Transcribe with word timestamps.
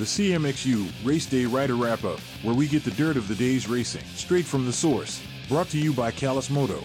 the 0.00 0.06
CMXU 0.06 0.90
Race 1.04 1.26
Day 1.26 1.44
Rider 1.44 1.74
Wrap 1.74 2.04
Up, 2.04 2.20
where 2.40 2.54
we 2.54 2.66
get 2.66 2.84
the 2.84 2.90
dirt 2.92 3.18
of 3.18 3.28
the 3.28 3.34
day's 3.34 3.68
racing 3.68 4.02
straight 4.14 4.46
from 4.46 4.64
the 4.64 4.72
source. 4.72 5.22
Brought 5.46 5.68
to 5.68 5.78
you 5.78 5.92
by 5.92 6.10
Callus 6.10 6.48
Moto. 6.48 6.78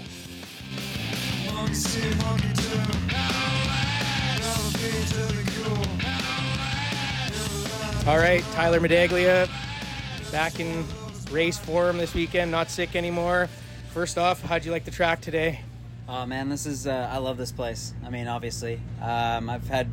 All 8.05 8.17
right, 8.17 8.43
Tyler 8.51 8.81
Medaglia 8.81 9.49
back 10.29 10.59
in 10.59 10.83
race 11.31 11.57
form 11.57 11.97
this 11.97 12.13
weekend, 12.13 12.51
not 12.51 12.69
sick 12.69 12.97
anymore. 12.97 13.47
First 13.93 14.17
off, 14.17 14.41
how'd 14.41 14.65
you 14.65 14.71
like 14.71 14.83
the 14.83 14.91
track 14.91 15.21
today? 15.21 15.61
Oh 16.09 16.25
man, 16.25 16.49
this 16.49 16.65
is 16.65 16.85
uh, 16.85 17.09
I 17.09 17.19
love 17.19 17.37
this 17.37 17.53
place. 17.53 17.93
I 18.05 18.09
mean, 18.09 18.27
obviously, 18.27 18.81
um, 19.01 19.49
I've 19.49 19.69
had 19.69 19.87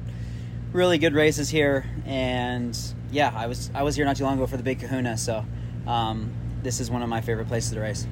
really 0.72 0.98
good 0.98 1.14
races 1.14 1.50
here, 1.50 1.84
and 2.06 2.78
yeah, 3.10 3.32
I 3.34 3.46
was 3.46 3.70
I 3.74 3.82
was 3.82 3.96
here 3.96 4.04
not 4.04 4.16
too 4.16 4.24
long 4.24 4.34
ago 4.34 4.46
for 4.46 4.56
the 4.56 4.62
Big 4.62 4.80
Kahuna, 4.80 5.16
so 5.16 5.44
um, 5.86 6.32
this 6.62 6.80
is 6.80 6.90
one 6.90 7.02
of 7.02 7.08
my 7.08 7.20
favorite 7.20 7.48
places 7.48 7.72
to 7.72 7.80
race. 7.80 8.06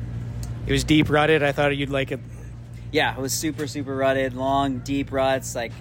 It 0.66 0.72
was 0.72 0.84
deep 0.84 1.08
rutted. 1.08 1.42
I 1.42 1.52
thought 1.52 1.76
you'd 1.76 1.90
like 1.90 2.12
it. 2.12 2.20
Yeah, 2.92 3.16
it 3.16 3.20
was 3.20 3.32
super 3.32 3.66
super 3.66 3.94
rutted, 3.96 4.34
long 4.34 4.78
deep 4.78 5.12
ruts, 5.12 5.54
like, 5.54 5.72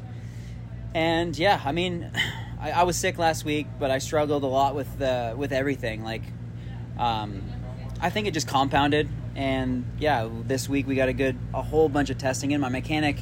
and 0.94 1.38
yeah, 1.38 1.62
I 1.64 1.72
mean, 1.72 2.12
I, 2.60 2.72
I 2.72 2.84
was 2.84 2.98
sick 2.98 3.18
last 3.18 3.46
week, 3.46 3.68
but 3.80 3.92
I 3.92 3.98
struggled 4.00 4.44
a 4.44 4.48
lot 4.48 4.76
with 4.76 4.98
the 4.98 5.34
with 5.38 5.52
everything. 5.52 6.04
Like, 6.04 6.24
um, 6.98 7.44
I 8.02 8.10
think 8.10 8.28
it 8.28 8.34
just 8.34 8.48
compounded, 8.48 9.10
and 9.36 9.86
yeah, 10.00 10.30
this 10.44 10.70
week 10.70 10.88
we 10.88 10.96
got 10.96 11.10
a 11.10 11.14
good 11.14 11.38
a 11.54 11.62
whole 11.62 11.90
bunch 11.90 12.10
of 12.10 12.18
testing 12.18 12.52
in. 12.52 12.62
My 12.62 12.70
mechanic 12.70 13.18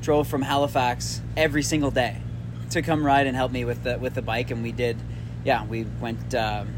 drove 0.00 0.28
from 0.28 0.42
Halifax 0.42 1.20
every 1.36 1.62
single 1.62 1.90
day 1.90 2.22
to 2.70 2.82
come 2.82 3.04
ride 3.04 3.26
and 3.26 3.36
help 3.36 3.52
me 3.52 3.64
with 3.64 3.82
the 3.82 3.98
with 3.98 4.14
the 4.14 4.22
bike, 4.22 4.50
and 4.50 4.62
we 4.62 4.72
did. 4.72 4.96
Yeah, 5.44 5.64
we 5.64 5.84
went. 5.84 6.34
Um, 6.34 6.74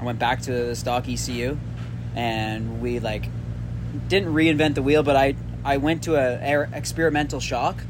I 0.00 0.04
went 0.04 0.18
back 0.18 0.42
to 0.42 0.52
the 0.52 0.76
stock 0.76 1.08
ECU, 1.08 1.58
and 2.14 2.80
we 2.80 3.00
like 3.00 3.28
didn't 4.08 4.32
reinvent 4.32 4.74
the 4.74 4.82
wheel, 4.82 5.02
but 5.02 5.16
I 5.16 5.36
I 5.64 5.78
went 5.78 6.04
to 6.04 6.16
a 6.16 6.68
experimental 6.72 7.40
shock 7.40 7.82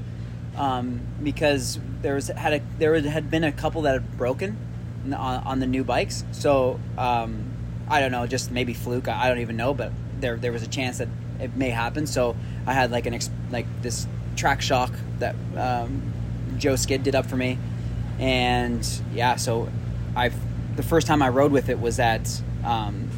um, 0.56 1.00
because 1.22 1.78
there 2.02 2.14
was 2.14 2.28
had 2.28 2.54
a 2.54 2.60
there 2.78 3.00
had 3.00 3.30
been 3.30 3.44
a 3.44 3.52
couple 3.52 3.82
that 3.82 3.94
had 3.94 4.16
broken 4.16 4.56
on, 5.04 5.42
on 5.44 5.60
the 5.60 5.66
new 5.66 5.84
bikes. 5.84 6.24
So 6.32 6.80
um, 6.98 7.52
I 7.88 8.00
don't 8.00 8.12
know, 8.12 8.26
just 8.26 8.50
maybe 8.50 8.74
fluke. 8.74 9.08
I 9.08 9.28
don't 9.28 9.38
even 9.40 9.56
know, 9.56 9.74
but 9.74 9.92
there 10.20 10.36
there 10.36 10.52
was 10.52 10.62
a 10.62 10.68
chance 10.68 10.98
that 10.98 11.08
it 11.40 11.56
may 11.56 11.70
happen. 11.70 12.06
So 12.06 12.36
I 12.66 12.72
had 12.72 12.90
like 12.90 13.06
an 13.06 13.14
ex- 13.14 13.30
like 13.50 13.66
this 13.82 14.06
track 14.36 14.62
shock 14.62 14.92
that 15.18 15.34
um, 15.56 16.12
Joe 16.58 16.76
Skid 16.76 17.02
did 17.02 17.14
up 17.14 17.26
for 17.26 17.36
me, 17.36 17.58
and 18.18 18.86
yeah, 19.14 19.36
so 19.36 19.68
I 20.14 20.30
the 20.76 20.82
first 20.82 21.06
time 21.06 21.22
I 21.22 21.28
rode 21.28 21.52
with 21.52 21.68
it 21.68 21.80
was 21.80 21.98
at 21.98 22.40
um, 22.64 23.10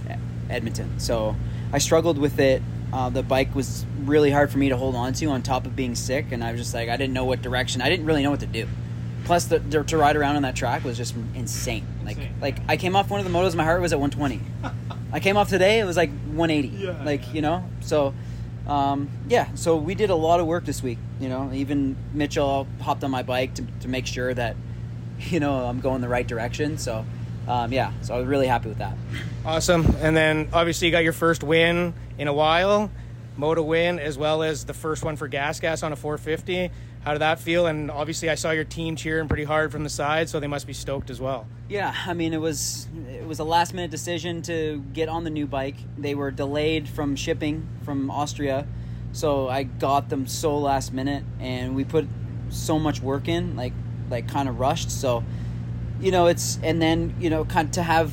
Edmonton. 0.48 1.00
So 1.00 1.36
I 1.72 1.78
struggled 1.78 2.18
with 2.18 2.38
it. 2.38 2.62
Uh, 2.92 3.10
the 3.10 3.22
bike 3.22 3.54
was 3.54 3.84
really 4.04 4.30
hard 4.30 4.50
for 4.50 4.58
me 4.58 4.70
to 4.70 4.76
hold 4.76 4.94
on 4.94 5.12
to 5.12 5.26
on 5.26 5.42
top 5.42 5.66
of 5.66 5.76
being 5.76 5.94
sick, 5.94 6.26
and 6.30 6.42
I 6.42 6.52
was 6.52 6.60
just 6.60 6.74
like 6.74 6.88
I 6.88 6.96
didn't 6.96 7.14
know 7.14 7.24
what 7.24 7.42
direction. 7.42 7.82
I 7.82 7.88
didn't 7.88 8.06
really 8.06 8.22
know 8.22 8.30
what 8.30 8.40
to 8.40 8.46
do. 8.46 8.66
Plus, 9.24 9.44
the, 9.44 9.58
the, 9.58 9.82
to 9.82 9.98
ride 9.98 10.16
around 10.16 10.36
on 10.36 10.42
that 10.42 10.56
track 10.56 10.84
was 10.84 10.96
just 10.96 11.14
insane. 11.34 11.86
Like, 12.02 12.16
Insane. 12.16 12.34
like 12.40 12.56
I 12.66 12.78
came 12.78 12.96
off 12.96 13.10
one 13.10 13.20
of 13.20 13.30
the 13.30 13.38
motos, 13.38 13.54
my 13.54 13.64
heart 13.64 13.82
was 13.82 13.92
at 13.92 14.00
120. 14.00 14.40
I 15.12 15.20
came 15.20 15.36
off 15.36 15.50
today, 15.50 15.80
it 15.80 15.84
was 15.84 15.98
like 15.98 16.08
180. 16.08 16.68
Yeah, 16.68 17.02
like 17.04 17.26
yeah. 17.26 17.32
you 17.34 17.42
know, 17.42 17.64
so 17.80 18.14
um, 18.66 19.10
yeah. 19.28 19.48
So 19.54 19.76
we 19.76 19.94
did 19.94 20.08
a 20.08 20.14
lot 20.14 20.40
of 20.40 20.46
work 20.46 20.64
this 20.64 20.82
week. 20.82 20.96
You 21.20 21.28
know, 21.28 21.50
even 21.52 21.96
Mitchell 22.12 22.66
hopped 22.80 23.02
on 23.04 23.10
my 23.10 23.22
bike 23.22 23.54
to, 23.54 23.64
to 23.80 23.88
make 23.88 24.06
sure 24.06 24.32
that 24.34 24.56
you 25.20 25.40
know 25.40 25.64
I'm 25.64 25.80
going 25.80 26.00
the 26.00 26.08
right 26.08 26.26
direction. 26.26 26.78
So 26.78 27.04
um, 27.48 27.72
yeah, 27.72 27.92
so 28.02 28.14
I 28.14 28.18
was 28.18 28.26
really 28.26 28.46
happy 28.46 28.68
with 28.68 28.78
that. 28.78 28.96
Awesome. 29.44 29.86
And 30.00 30.14
then 30.14 30.50
obviously 30.52 30.88
you 30.88 30.92
got 30.92 31.02
your 31.02 31.14
first 31.14 31.42
win 31.42 31.94
in 32.18 32.28
a 32.28 32.32
while, 32.32 32.90
moto 33.38 33.62
win, 33.62 33.98
as 33.98 34.18
well 34.18 34.42
as 34.42 34.66
the 34.66 34.74
first 34.74 35.02
one 35.02 35.16
for 35.16 35.28
Gas 35.28 35.58
Gas 35.58 35.82
on 35.82 35.92
a 35.92 35.96
450. 35.96 36.70
How 37.00 37.12
did 37.12 37.20
that 37.20 37.40
feel? 37.40 37.66
And 37.66 37.90
obviously 37.90 38.28
I 38.28 38.34
saw 38.34 38.50
your 38.50 38.64
team 38.64 38.96
cheering 38.96 39.28
pretty 39.28 39.44
hard 39.44 39.72
from 39.72 39.82
the 39.82 39.88
side, 39.88 40.28
so 40.28 40.40
they 40.40 40.46
must 40.46 40.66
be 40.66 40.74
stoked 40.74 41.08
as 41.08 41.20
well. 41.20 41.46
Yeah, 41.70 41.94
I 42.06 42.12
mean 42.12 42.34
it 42.34 42.40
was 42.40 42.86
it 43.08 43.26
was 43.26 43.38
a 43.38 43.44
last 43.44 43.72
minute 43.72 43.90
decision 43.90 44.42
to 44.42 44.84
get 44.92 45.08
on 45.08 45.24
the 45.24 45.30
new 45.30 45.46
bike. 45.46 45.76
They 45.96 46.14
were 46.14 46.30
delayed 46.30 46.86
from 46.86 47.16
shipping 47.16 47.66
from 47.82 48.10
Austria, 48.10 48.66
so 49.12 49.48
I 49.48 49.64
got 49.64 50.08
them 50.08 50.26
so 50.26 50.58
last 50.58 50.92
minute, 50.92 51.24
and 51.40 51.74
we 51.74 51.84
put 51.84 52.06
so 52.50 52.78
much 52.78 53.00
work 53.00 53.28
in, 53.28 53.56
like 53.56 53.72
like 54.10 54.28
kind 54.28 54.48
of 54.48 54.58
rushed. 54.58 54.90
So, 54.90 55.24
you 56.00 56.10
know, 56.10 56.26
it's 56.26 56.58
and 56.62 56.80
then 56.80 57.14
you 57.18 57.30
know 57.30 57.44
kind 57.44 57.68
of 57.68 57.72
to 57.72 57.82
have 57.82 58.12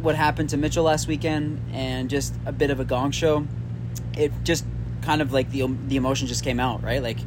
what 0.00 0.14
happened 0.14 0.50
to 0.50 0.56
Mitchell 0.56 0.84
last 0.84 1.08
weekend 1.08 1.60
and 1.72 2.10
just 2.10 2.34
a 2.44 2.52
bit 2.52 2.70
of 2.70 2.80
a 2.80 2.84
gong 2.84 3.10
show. 3.10 3.46
It 4.16 4.32
just 4.44 4.64
kind 5.02 5.22
of 5.22 5.32
like 5.32 5.50
the 5.50 5.66
the 5.86 5.96
emotion 5.96 6.26
just 6.26 6.44
came 6.44 6.60
out, 6.60 6.82
right? 6.82 7.02
Like 7.02 7.18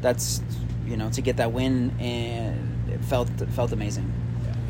that's 0.00 0.40
you 0.86 0.96
know 0.96 1.10
to 1.10 1.20
get 1.20 1.38
that 1.38 1.52
win 1.52 1.92
and 1.98 2.90
it 2.90 3.04
felt 3.04 3.28
felt 3.50 3.72
amazing. 3.72 4.12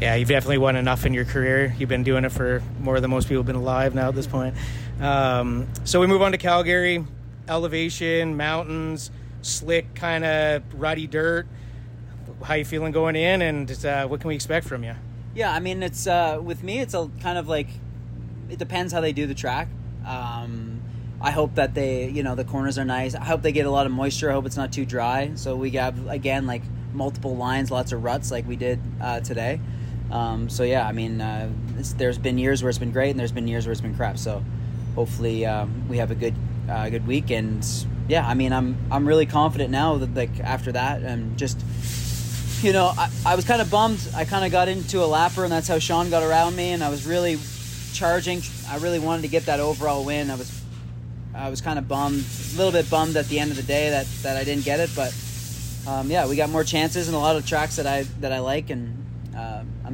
Yeah, 0.01 0.17
you've 0.17 0.29
definitely 0.29 0.59
won 0.59 0.77
enough 0.77 1.06
in 1.06 1.15
your 1.15 1.25
career. 1.25 1.75
You've 1.79 1.89
been 1.89 2.03
doing 2.03 2.25
it 2.25 2.33
for 2.33 2.62
more 2.81 2.99
than 3.01 3.11
most 3.11 3.29
people 3.29 3.39
have 3.39 3.47
been 3.47 3.56
alive 3.56 3.95
now 3.95 4.09
at 4.09 4.15
this 4.15 4.27
point. 4.27 4.56
Um, 5.01 5.69
so 5.85 6.01
we 6.01 6.06
move 6.06 6.21
on 6.21 6.33
to 6.33 6.39
Calgary. 6.39 7.05
Elevation, 7.49 8.37
mountains, 8.37 9.10
slick, 9.43 9.94
kind 9.94 10.25
of 10.25 10.62
ruddy 10.75 11.06
dirt. 11.06 11.47
How 12.43 12.55
you 12.55 12.65
feeling 12.65 12.93
going 12.93 13.16
in, 13.16 13.43
and 13.43 13.84
uh, 13.84 14.06
what 14.06 14.21
can 14.21 14.28
we 14.28 14.34
expect 14.34 14.66
from 14.66 14.84
you? 14.84 14.94
Yeah, 15.34 15.53
I 15.53 15.60
mean, 15.60 15.82
it's 15.82 16.06
uh, 16.06 16.41
with 16.43 16.62
me. 16.62 16.81
It's 16.81 16.94
a 16.94 17.10
kind 17.21 17.38
of 17.38 17.49
like 17.49 17.69
it 18.50 18.59
depends 18.59 18.93
how 18.93 19.00
they 19.00 19.12
do 19.12 19.27
the 19.27 19.34
track. 19.34 19.69
Um, 20.06 20.82
I 21.21 21.31
hope 21.31 21.55
that 21.55 21.75
they, 21.75 22.09
you 22.09 22.22
know, 22.22 22.34
the 22.34 22.44
corners 22.44 22.78
are 22.78 22.84
nice. 22.84 23.15
I 23.15 23.25
hope 23.25 23.43
they 23.43 23.53
get 23.53 23.66
a 23.66 23.71
lot 23.71 23.87
of 23.87 23.93
moisture. 23.93 24.31
I 24.31 24.34
hope 24.34 24.47
it's 24.47 24.56
not 24.56 24.72
too 24.72 24.84
dry. 24.84 25.32
So 25.34 25.56
we 25.56 25.71
have 25.71 26.09
again 26.09 26.47
like 26.47 26.62
multiple 26.93 27.37
lines, 27.37 27.71
lots 27.71 27.93
of 27.93 28.05
ruts, 28.05 28.31
like 28.31 28.47
we 28.47 28.56
did 28.56 28.78
uh, 29.00 29.21
today. 29.21 29.61
Um, 30.11 30.49
so 30.49 30.62
yeah, 30.62 30.87
I 30.87 30.93
mean, 30.93 31.21
uh, 31.21 31.50
there's 31.97 32.19
been 32.19 32.38
years 32.38 32.62
where 32.62 32.71
it's 32.71 32.78
been 32.78 32.93
great, 32.93 33.11
and 33.11 33.19
there's 33.19 33.32
been 33.32 33.49
years 33.49 33.66
where 33.66 33.72
it's 33.72 33.81
been 33.81 33.97
crap. 33.97 34.19
So 34.19 34.44
hopefully 34.94 35.47
um, 35.47 35.88
we 35.88 35.97
have 35.99 36.11
a 36.11 36.15
good 36.15 36.34
uh, 36.69 36.89
good 36.89 37.07
week. 37.07 37.31
And 37.31 37.67
yeah, 38.09 38.27
I 38.27 38.35
mean, 38.35 38.53
I'm 38.53 38.77
I'm 38.91 39.07
really 39.07 39.27
confident 39.27 39.71
now 39.71 39.97
that 39.99 40.15
like 40.15 40.41
after 40.41 40.73
that, 40.73 41.03
and 41.03 41.37
just 41.39 41.59
you 42.63 42.73
know, 42.73 42.93
I, 42.97 43.11
I 43.27 43.37
was 43.37 43.45
kind 43.45 43.61
of 43.61 43.71
bummed. 43.71 44.01
I 44.15 44.25
kind 44.25 44.45
of 44.45 44.51
got 44.51 44.69
into 44.69 45.01
a 45.01 45.07
lapper, 45.07 45.43
and 45.45 45.53
that's 45.53 45.69
how 45.69 45.79
Sean 45.79 46.09
got 46.11 46.23
around 46.23 46.57
me. 46.57 46.71
And 46.71 46.83
I 46.83 46.89
was 46.89 47.07
really 47.07 47.39
charging. 47.93 48.43
I 48.69 48.79
really 48.79 48.99
wanted 48.99 49.23
to 49.23 49.29
get 49.29 49.47
that 49.47 49.61
overall 49.61 50.05
win. 50.05 50.31
I 50.31 50.37
was, 50.37 50.63
I 51.35 51.51
was 51.51 51.61
kind 51.61 51.79
of 51.79 51.89
bummed, 51.89 52.25
a 52.55 52.57
little 52.57 52.73
bit 52.73 52.89
bummed 52.91 53.17
at 53.17 53.27
the 53.27 53.39
end 53.39 53.51
of 53.51 53.57
the 53.59 53.63
day 53.63 53.91
that, 53.91 54.07
that 54.23 54.37
I 54.37 54.45
didn't 54.45 54.65
get 54.65 54.81
it. 54.81 54.91
But 54.97 55.15
um, 55.87 56.11
yeah, 56.11 56.27
we 56.27 56.37
got 56.37 56.49
more 56.49 56.65
chances 56.65 57.07
and 57.09 57.15
a 57.15 57.21
lot 57.21 57.37
of 57.37 57.47
tracks 57.47 57.77
that 57.77 57.87
I 57.87 58.05
that 58.21 58.33
I 58.33 58.39
like, 58.39 58.71
and 58.71 59.04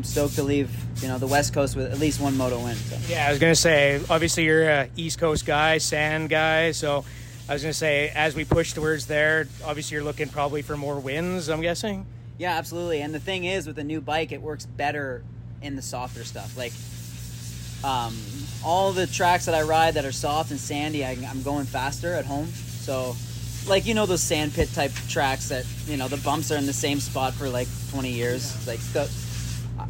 I'm 0.01 0.05
stoked 0.05 0.37
to 0.37 0.43
leave. 0.43 0.75
You 1.03 1.09
know, 1.09 1.19
the 1.19 1.27
West 1.27 1.53
Coast 1.53 1.77
with 1.77 1.93
at 1.93 1.99
least 1.99 2.23
one 2.23 2.35
moto 2.35 2.59
win. 2.65 2.75
So. 2.75 2.97
Yeah, 3.07 3.27
I 3.27 3.31
was 3.31 3.39
gonna 3.39 3.55
say. 3.55 4.01
Obviously, 4.09 4.45
you're 4.45 4.67
a 4.67 4.89
East 4.97 5.19
Coast 5.19 5.45
guy, 5.45 5.77
sand 5.77 6.31
guy. 6.31 6.71
So, 6.71 7.05
I 7.47 7.53
was 7.53 7.61
gonna 7.61 7.75
say, 7.75 8.09
as 8.15 8.35
we 8.35 8.47
push 8.47 8.73
towards 8.73 9.05
there, 9.05 9.47
obviously, 9.63 9.97
you're 9.97 10.05
looking 10.05 10.31
probably 10.31 10.63
for 10.63 10.75
more 10.75 10.99
wins. 10.99 11.51
I'm 11.51 11.61
guessing. 11.61 12.07
Yeah, 12.39 12.57
absolutely. 12.57 13.03
And 13.03 13.15
the 13.15 13.21
thing 13.21 13.45
is, 13.45 13.67
with 13.67 13.79
a 13.79 13.85
new 13.85 14.01
bike, 14.01 14.33
it 14.33 14.41
works 14.41 14.65
better 14.65 15.23
in 15.61 15.77
the 15.77 15.83
softer 15.83 16.25
stuff. 16.25 16.57
Like, 16.57 16.73
um, 17.85 18.17
all 18.65 18.93
the 18.93 19.07
tracks 19.07 19.45
that 19.45 19.55
I 19.55 19.61
ride 19.61 19.95
that 19.95 20.07
are 20.07 20.13
soft 20.13 20.51
and 20.51 20.59
sandy, 20.59 21.05
I, 21.05 21.11
I'm 21.29 21.43
going 21.43 21.67
faster 21.67 22.15
at 22.15 22.25
home. 22.25 22.47
So, 22.47 23.17
like 23.69 23.85
you 23.85 23.93
know 23.93 24.07
those 24.07 24.23
sand 24.23 24.55
pit 24.55 24.73
type 24.73 24.93
tracks 25.11 25.51
that 25.51 25.67
you 25.87 25.99
know 25.99 26.09
the 26.09 26.17
bumps 26.17 26.51
are 26.51 26.57
in 26.57 26.65
the 26.65 26.73
same 26.73 27.01
spot 27.01 27.35
for 27.35 27.51
like 27.51 27.69
20 27.91 28.11
years. 28.11 28.67
Like 28.67 28.81
the, 28.95 29.11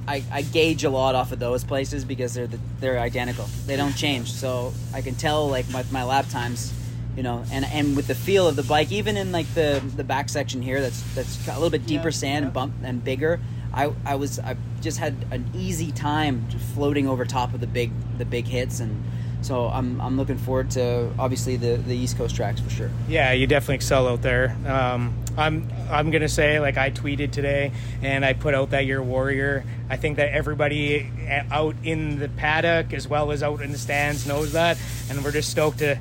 I, 0.08 0.22
I 0.32 0.42
gauge 0.42 0.84
a 0.84 0.90
lot 0.90 1.14
off 1.14 1.32
of 1.32 1.38
those 1.38 1.62
places 1.64 2.04
because 2.04 2.34
they're 2.34 2.46
the, 2.46 2.58
they're 2.80 2.98
identical. 2.98 3.46
They 3.66 3.76
don't 3.76 3.92
change. 3.96 4.32
So 4.32 4.72
I 4.92 5.02
can 5.02 5.14
tell 5.14 5.48
like 5.48 5.68
my, 5.70 5.84
my 5.90 6.04
lap 6.04 6.28
times 6.28 6.72
you 7.16 7.24
know, 7.24 7.44
and 7.50 7.64
and 7.66 7.96
with 7.96 8.06
the 8.06 8.14
feel 8.14 8.46
of 8.46 8.54
the 8.56 8.62
bike, 8.62 8.92
even 8.92 9.16
in 9.16 9.32
like 9.32 9.52
the 9.54 9.82
the 9.96 10.04
back 10.04 10.28
section 10.28 10.62
here, 10.62 10.80
that's 10.80 11.02
that's 11.14 11.36
got 11.44 11.52
a 11.56 11.58
little 11.60 11.70
bit 11.70 11.84
deeper 11.84 12.04
Yeah, 12.08 12.10
sand 12.10 12.42
yeah. 12.42 12.46
and 12.46 12.52
bump 12.52 12.72
and 12.84 13.02
bigger. 13.04 13.40
I 13.74 13.92
I 14.06 14.14
was 14.14 14.38
I 14.38 14.56
just 14.80 14.98
had 14.98 15.16
an 15.30 15.50
easy 15.54 15.90
time 15.92 16.46
just 16.48 16.64
floating 16.66 17.08
over 17.08 17.24
top 17.24 17.52
of 17.52 17.60
the 17.60 17.66
big 17.66 17.90
the 18.16 18.24
big 18.24 18.46
hits, 18.46 18.78
and 18.80 19.04
so 19.42 19.66
I'm 19.66 20.00
I'm 20.00 20.16
looking 20.16 20.38
forward 20.38 20.70
to 20.72 21.10
obviously 21.18 21.56
the 21.56 21.76
the 21.78 21.96
East 21.96 22.16
Coast 22.16 22.36
tracks 22.36 22.60
for 22.60 22.70
sure. 22.70 22.90
Yeah, 23.08 23.32
you 23.32 23.46
definitely 23.48 23.74
excel 23.76 24.06
out 24.08 24.22
there. 24.22 24.56
Um, 24.66 25.12
I'm 25.40 25.66
I'm 25.90 26.10
gonna 26.10 26.28
say 26.28 26.60
like 26.60 26.76
I 26.76 26.90
tweeted 26.90 27.32
today 27.32 27.72
and 28.02 28.24
I 28.24 28.34
put 28.34 28.54
out 28.54 28.70
that 28.70 28.84
you're 28.84 29.00
a 29.00 29.04
warrior. 29.04 29.64
I 29.88 29.96
think 29.96 30.18
that 30.18 30.32
everybody 30.32 31.10
uh, 31.28 31.42
out 31.50 31.76
in 31.82 32.18
the 32.18 32.28
paddock 32.28 32.92
as 32.92 33.08
well 33.08 33.32
as 33.32 33.42
out 33.42 33.62
in 33.62 33.72
the 33.72 33.78
stands 33.78 34.26
knows 34.26 34.52
that, 34.52 34.78
and 35.08 35.24
we're 35.24 35.32
just 35.32 35.50
stoked 35.50 35.78
to 35.78 35.98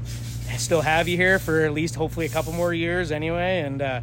still 0.58 0.82
have 0.82 1.08
you 1.08 1.16
here 1.16 1.40
for 1.40 1.62
at 1.62 1.74
least 1.74 1.96
hopefully 1.96 2.26
a 2.26 2.30
couple 2.30 2.52
more 2.52 2.74
years 2.74 3.12
anyway. 3.12 3.62
And 3.62 3.82
uh, 3.82 4.02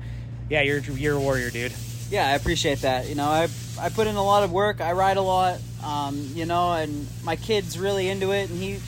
yeah, 0.48 0.62
you're 0.62 0.78
you're 0.80 1.16
a 1.16 1.20
warrior, 1.20 1.50
dude. 1.50 1.74
Yeah, 2.10 2.26
I 2.26 2.34
appreciate 2.34 2.80
that. 2.80 3.06
You 3.08 3.14
know, 3.14 3.28
I 3.28 3.48
I 3.78 3.90
put 3.90 4.06
in 4.06 4.16
a 4.16 4.24
lot 4.24 4.42
of 4.42 4.52
work. 4.52 4.80
I 4.80 4.92
ride 4.92 5.18
a 5.18 5.22
lot. 5.22 5.60
Um, 5.84 6.30
you 6.34 6.46
know, 6.46 6.72
and 6.72 7.06
my 7.22 7.36
kid's 7.36 7.78
really 7.78 8.08
into 8.08 8.32
it, 8.32 8.48
and 8.48 8.58
he, 8.58 8.78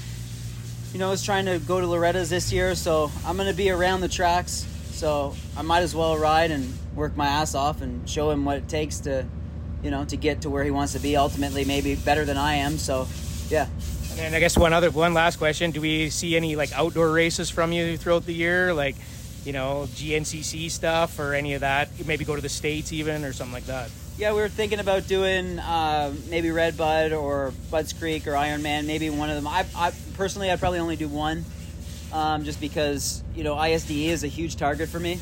you 0.92 0.98
know, 0.98 1.12
is 1.12 1.22
trying 1.22 1.44
to 1.44 1.58
go 1.58 1.78
to 1.78 1.86
Loretta's 1.86 2.30
this 2.30 2.50
year. 2.52 2.74
So 2.74 3.12
I'm 3.26 3.36
gonna 3.36 3.52
be 3.52 3.70
around 3.70 4.00
the 4.00 4.08
tracks. 4.08 4.66
So 4.98 5.36
I 5.56 5.62
might 5.62 5.82
as 5.82 5.94
well 5.94 6.18
ride 6.18 6.50
and 6.50 6.76
work 6.96 7.16
my 7.16 7.28
ass 7.28 7.54
off 7.54 7.82
and 7.82 8.08
show 8.10 8.30
him 8.30 8.44
what 8.44 8.56
it 8.56 8.68
takes 8.68 8.98
to, 9.00 9.24
you 9.80 9.92
know, 9.92 10.04
to 10.06 10.16
get 10.16 10.42
to 10.42 10.50
where 10.50 10.64
he 10.64 10.72
wants 10.72 10.94
to 10.94 10.98
be. 10.98 11.16
Ultimately, 11.16 11.64
maybe 11.64 11.94
better 11.94 12.24
than 12.24 12.36
I 12.36 12.54
am. 12.54 12.78
So, 12.78 13.06
yeah. 13.48 13.68
And 14.10 14.18
then 14.18 14.34
I 14.34 14.40
guess 14.40 14.58
one 14.58 14.72
other, 14.72 14.90
one 14.90 15.14
last 15.14 15.36
question: 15.36 15.70
Do 15.70 15.80
we 15.80 16.10
see 16.10 16.36
any 16.36 16.56
like 16.56 16.72
outdoor 16.72 17.12
races 17.12 17.48
from 17.48 17.70
you 17.70 17.96
throughout 17.96 18.26
the 18.26 18.34
year, 18.34 18.74
like 18.74 18.96
you 19.44 19.52
know 19.52 19.86
GNCC 19.90 20.68
stuff 20.68 21.20
or 21.20 21.32
any 21.32 21.54
of 21.54 21.60
that? 21.60 21.90
Maybe 22.04 22.24
go 22.24 22.34
to 22.34 22.42
the 22.42 22.48
states 22.48 22.92
even 22.92 23.24
or 23.24 23.32
something 23.32 23.54
like 23.54 23.66
that. 23.66 23.92
Yeah, 24.18 24.32
we 24.32 24.40
were 24.40 24.48
thinking 24.48 24.80
about 24.80 25.06
doing 25.06 25.60
uh, 25.60 26.12
maybe 26.28 26.50
Red 26.50 26.76
Bud 26.76 27.12
or 27.12 27.52
Budds 27.70 27.92
Creek 27.92 28.26
or 28.26 28.32
Ironman, 28.32 28.86
maybe 28.86 29.10
one 29.10 29.30
of 29.30 29.36
them. 29.36 29.46
I, 29.46 29.64
I 29.76 29.92
personally, 30.14 30.50
I'd 30.50 30.58
probably 30.58 30.80
only 30.80 30.96
do 30.96 31.06
one, 31.06 31.44
um, 32.12 32.44
just 32.44 32.60
because 32.60 33.22
you 33.34 33.44
know 33.44 33.54
ISDE 33.54 34.08
is 34.08 34.24
a 34.24 34.28
huge 34.28 34.56
target 34.56 34.88
for 34.88 35.00
me, 35.00 35.18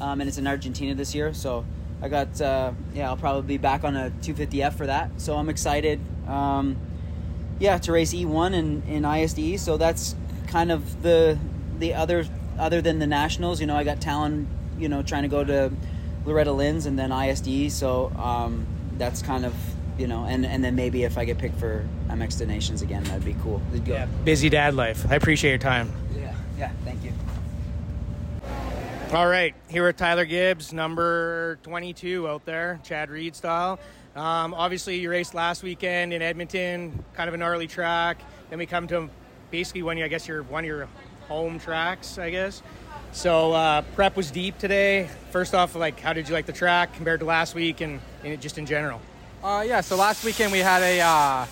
um, 0.00 0.20
and 0.20 0.28
it's 0.28 0.38
in 0.38 0.46
Argentina 0.46 0.94
this 0.94 1.14
year. 1.14 1.34
So 1.34 1.64
I 2.02 2.08
got 2.08 2.40
uh, 2.40 2.72
yeah, 2.94 3.08
I'll 3.08 3.16
probably 3.16 3.46
be 3.46 3.58
back 3.58 3.84
on 3.84 3.96
a 3.96 4.10
250F 4.22 4.74
for 4.74 4.86
that. 4.86 5.10
So 5.20 5.36
I'm 5.36 5.48
excited. 5.48 6.00
Um, 6.28 6.76
yeah, 7.58 7.78
to 7.78 7.92
race 7.92 8.12
E1 8.12 8.54
in, 8.54 8.82
in 8.82 9.02
ISDE. 9.04 9.58
So 9.58 9.76
that's 9.76 10.14
kind 10.48 10.70
of 10.70 11.02
the 11.02 11.38
the 11.78 11.94
other 11.94 12.26
other 12.58 12.82
than 12.82 12.98
the 12.98 13.06
nationals. 13.06 13.60
You 13.60 13.66
know, 13.66 13.76
I 13.76 13.84
got 13.84 14.00
Talon. 14.00 14.46
You 14.78 14.90
know, 14.90 15.02
trying 15.02 15.22
to 15.22 15.28
go 15.28 15.42
to 15.42 15.72
Loretta 16.26 16.52
Lynn's 16.52 16.84
and 16.84 16.98
then 16.98 17.10
ISDE. 17.10 17.70
So 17.70 18.12
um, 18.18 18.66
that's 18.98 19.22
kind 19.22 19.46
of 19.46 19.54
you 19.98 20.06
know, 20.06 20.24
and 20.24 20.44
and 20.44 20.62
then 20.62 20.74
maybe 20.74 21.04
if 21.04 21.16
I 21.16 21.24
get 21.24 21.38
picked 21.38 21.58
for 21.58 21.86
MX 22.08 22.46
Nations 22.46 22.82
again, 22.82 23.04
that'd 23.04 23.24
be 23.24 23.36
cool. 23.42 23.62
Yeah, 23.84 24.06
busy 24.24 24.48
dad 24.48 24.74
life. 24.74 25.06
I 25.10 25.14
appreciate 25.14 25.50
your 25.50 25.58
time. 25.58 25.90
Yeah, 26.14 26.25
yeah. 26.58 26.70
Thank 26.84 27.04
you. 27.04 27.12
All 29.12 29.28
right, 29.28 29.54
here 29.68 29.86
with 29.86 29.96
Tyler 29.96 30.24
Gibbs, 30.24 30.72
number 30.72 31.58
22 31.62 32.28
out 32.28 32.44
there, 32.44 32.80
Chad 32.82 33.08
Reed 33.08 33.36
style. 33.36 33.78
Um, 34.16 34.52
obviously, 34.52 34.98
you 34.98 35.10
raced 35.10 35.32
last 35.32 35.62
weekend 35.62 36.12
in 36.12 36.22
Edmonton, 36.22 37.04
kind 37.14 37.28
of 37.28 37.34
an 37.34 37.42
early 37.42 37.68
track. 37.68 38.18
Then 38.50 38.58
we 38.58 38.66
come 38.66 38.88
to 38.88 39.08
basically 39.52 39.82
when 39.82 39.96
you, 39.96 40.04
I 40.04 40.08
guess, 40.08 40.26
you're 40.26 40.42
one 40.42 40.64
of 40.64 40.68
your 40.68 40.88
home 41.28 41.60
tracks, 41.60 42.18
I 42.18 42.30
guess. 42.30 42.62
So 43.12 43.52
uh, 43.52 43.82
prep 43.94 44.16
was 44.16 44.30
deep 44.30 44.58
today. 44.58 45.08
First 45.30 45.54
off, 45.54 45.76
like, 45.76 46.00
how 46.00 46.12
did 46.12 46.28
you 46.28 46.34
like 46.34 46.46
the 46.46 46.52
track 46.52 46.92
compared 46.94 47.20
to 47.20 47.26
last 47.26 47.54
week, 47.54 47.80
and, 47.82 48.00
and 48.24 48.40
just 48.40 48.58
in 48.58 48.66
general? 48.66 49.00
Uh, 49.42 49.64
yeah, 49.66 49.82
so 49.82 49.96
last 49.96 50.24
weekend 50.24 50.50
we 50.50 50.58
had 50.58 50.82
a 50.82 51.00
uh, 51.00 51.46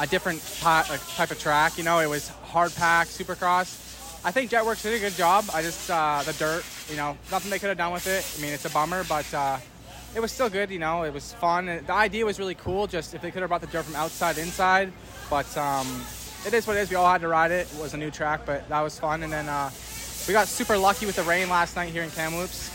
a 0.00 0.06
different 0.08 0.42
type, 0.60 0.86
type 0.86 1.30
of 1.30 1.38
track. 1.38 1.78
You 1.78 1.84
know, 1.84 2.00
it 2.00 2.08
was 2.08 2.28
hard 2.28 2.74
pack, 2.74 3.06
supercross. 3.06 3.87
I 4.24 4.30
think 4.30 4.50
Jetwerx 4.50 4.82
did 4.82 4.94
a 4.94 4.98
good 4.98 5.14
job. 5.14 5.44
I 5.54 5.62
just 5.62 5.90
uh, 5.90 6.22
the 6.24 6.32
dirt, 6.34 6.64
you 6.90 6.96
know, 6.96 7.16
nothing 7.30 7.50
they 7.50 7.58
could 7.58 7.68
have 7.68 7.78
done 7.78 7.92
with 7.92 8.06
it. 8.06 8.26
I 8.38 8.42
mean, 8.42 8.52
it's 8.52 8.64
a 8.64 8.70
bummer, 8.70 9.04
but 9.04 9.32
uh, 9.32 9.58
it 10.14 10.20
was 10.20 10.32
still 10.32 10.50
good. 10.50 10.70
You 10.70 10.78
know, 10.78 11.04
it 11.04 11.12
was 11.12 11.32
fun. 11.34 11.66
The 11.66 11.92
idea 11.92 12.26
was 12.26 12.38
really 12.38 12.56
cool. 12.56 12.86
Just 12.86 13.14
if 13.14 13.22
they 13.22 13.30
could 13.30 13.42
have 13.42 13.48
brought 13.48 13.60
the 13.60 13.68
dirt 13.68 13.84
from 13.84 13.96
outside 13.96 14.38
inside, 14.38 14.92
but 15.30 15.56
um, 15.56 15.86
it 16.46 16.52
is 16.52 16.66
what 16.66 16.76
it 16.76 16.80
is. 16.80 16.90
We 16.90 16.96
all 16.96 17.10
had 17.10 17.20
to 17.20 17.28
ride 17.28 17.50
it. 17.50 17.68
It 17.72 17.80
was 17.80 17.94
a 17.94 17.96
new 17.96 18.10
track, 18.10 18.46
but 18.46 18.68
that 18.68 18.80
was 18.80 18.98
fun. 18.98 19.22
And 19.22 19.32
then 19.32 19.48
uh, 19.48 19.70
we 20.26 20.32
got 20.32 20.48
super 20.48 20.76
lucky 20.76 21.06
with 21.06 21.16
the 21.16 21.22
rain 21.22 21.48
last 21.48 21.76
night 21.76 21.90
here 21.90 22.02
in 22.02 22.10
Kamloops. 22.10 22.74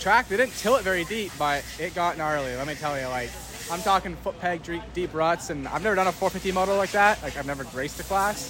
Track 0.00 0.28
they 0.28 0.36
didn't 0.36 0.54
till 0.56 0.76
it 0.76 0.82
very 0.82 1.04
deep, 1.04 1.30
but 1.38 1.64
it 1.78 1.94
got 1.94 2.18
gnarly. 2.18 2.54
Let 2.56 2.66
me 2.66 2.74
tell 2.74 2.98
you, 2.98 3.06
like 3.06 3.30
I'm 3.70 3.80
talking 3.82 4.16
foot 4.16 4.38
peg 4.40 4.60
deep, 4.92 5.14
ruts, 5.14 5.50
and 5.50 5.68
I've 5.68 5.82
never 5.82 5.94
done 5.94 6.08
a 6.08 6.12
450 6.12 6.52
moto 6.52 6.76
like 6.76 6.90
that. 6.90 7.22
Like 7.22 7.36
I've 7.36 7.46
never 7.46 7.64
raced 7.76 7.98
the 7.98 8.02
class, 8.02 8.40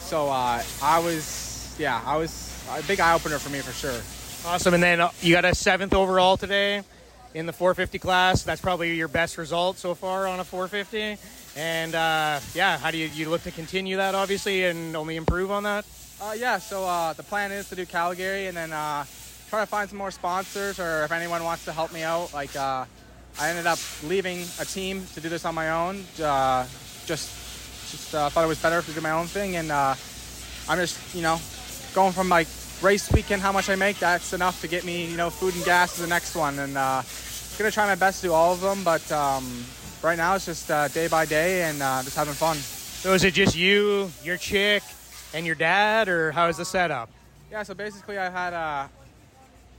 so 0.00 0.28
uh, 0.28 0.62
I 0.82 0.98
was, 0.98 1.53
yeah, 1.78 2.00
I 2.04 2.16
was 2.16 2.64
a 2.70 2.82
big 2.82 3.00
eye 3.00 3.14
opener 3.14 3.38
for 3.38 3.50
me 3.50 3.60
for 3.60 3.72
sure. 3.72 4.00
Awesome, 4.50 4.74
and 4.74 4.82
then 4.82 5.00
uh, 5.00 5.10
you 5.20 5.32
got 5.34 5.44
a 5.44 5.54
seventh 5.54 5.94
overall 5.94 6.36
today 6.36 6.82
in 7.34 7.46
the 7.46 7.52
450 7.52 7.98
class. 7.98 8.42
That's 8.42 8.60
probably 8.60 8.94
your 8.94 9.08
best 9.08 9.38
result 9.38 9.78
so 9.78 9.94
far 9.94 10.26
on 10.26 10.40
a 10.40 10.44
450. 10.44 11.20
And 11.56 11.94
uh, 11.94 12.40
yeah, 12.54 12.78
how 12.78 12.90
do 12.90 12.98
you, 12.98 13.06
you 13.08 13.28
look 13.28 13.42
to 13.44 13.50
continue 13.50 13.96
that 13.96 14.14
obviously 14.14 14.64
and 14.64 14.96
only 14.96 15.16
improve 15.16 15.50
on 15.50 15.62
that? 15.64 15.84
Uh, 16.20 16.34
yeah, 16.36 16.58
so 16.58 16.84
uh, 16.84 17.12
the 17.12 17.22
plan 17.22 17.52
is 17.52 17.68
to 17.68 17.76
do 17.76 17.86
Calgary 17.86 18.46
and 18.46 18.56
then 18.56 18.72
uh, 18.72 19.04
try 19.50 19.60
to 19.60 19.66
find 19.66 19.88
some 19.88 19.98
more 19.98 20.10
sponsors 20.10 20.78
or 20.78 21.04
if 21.04 21.12
anyone 21.12 21.42
wants 21.44 21.64
to 21.64 21.72
help 21.72 21.92
me 21.92 22.02
out, 22.02 22.32
like 22.32 22.54
uh, 22.56 22.84
I 23.40 23.50
ended 23.50 23.66
up 23.66 23.78
leaving 24.04 24.44
a 24.60 24.64
team 24.64 25.04
to 25.14 25.20
do 25.20 25.28
this 25.28 25.44
on 25.44 25.54
my 25.54 25.70
own. 25.70 26.04
Uh, 26.22 26.66
just 27.06 27.30
just 27.90 28.14
uh, 28.14 28.28
thought 28.30 28.44
it 28.44 28.48
was 28.48 28.60
better 28.60 28.80
to 28.80 28.92
do 28.92 29.00
my 29.00 29.10
own 29.10 29.26
thing, 29.26 29.56
and 29.56 29.70
uh, 29.70 29.94
I'm 30.68 30.78
just 30.78 31.14
you 31.14 31.22
know 31.22 31.38
going 31.94 32.12
from 32.12 32.28
like 32.28 32.48
race 32.82 33.10
weekend 33.12 33.40
how 33.40 33.52
much 33.52 33.70
I 33.70 33.76
make. 33.76 33.98
That's 33.98 34.32
enough 34.32 34.60
to 34.60 34.68
get 34.68 34.84
me 34.84 35.06
you 35.06 35.16
know 35.16 35.30
food 35.30 35.54
and 35.54 35.64
gas 35.64 35.94
to 35.96 36.02
the 36.02 36.08
next 36.08 36.34
one, 36.34 36.58
and 36.58 36.76
uh, 36.76 37.02
gonna 37.58 37.70
try 37.70 37.86
my 37.86 37.94
best 37.94 38.20
to 38.20 38.28
do 38.28 38.32
all 38.32 38.52
of 38.52 38.60
them. 38.60 38.84
But 38.84 39.10
um, 39.12 39.64
right 40.02 40.16
now 40.16 40.34
it's 40.34 40.46
just 40.46 40.70
uh, 40.70 40.88
day 40.88 41.08
by 41.08 41.24
day 41.24 41.62
and 41.62 41.80
uh, 41.82 42.02
just 42.02 42.16
having 42.16 42.34
fun. 42.34 42.56
So 42.56 43.12
is 43.12 43.24
it 43.24 43.34
just 43.34 43.56
you, 43.56 44.10
your 44.22 44.36
chick, 44.36 44.82
and 45.34 45.46
your 45.46 45.54
dad, 45.54 46.08
or 46.08 46.32
how 46.32 46.48
is 46.48 46.56
the 46.56 46.64
setup? 46.64 47.10
Yeah, 47.50 47.62
so 47.62 47.74
basically 47.74 48.18
I 48.18 48.30
had 48.30 48.52
a. 48.52 48.90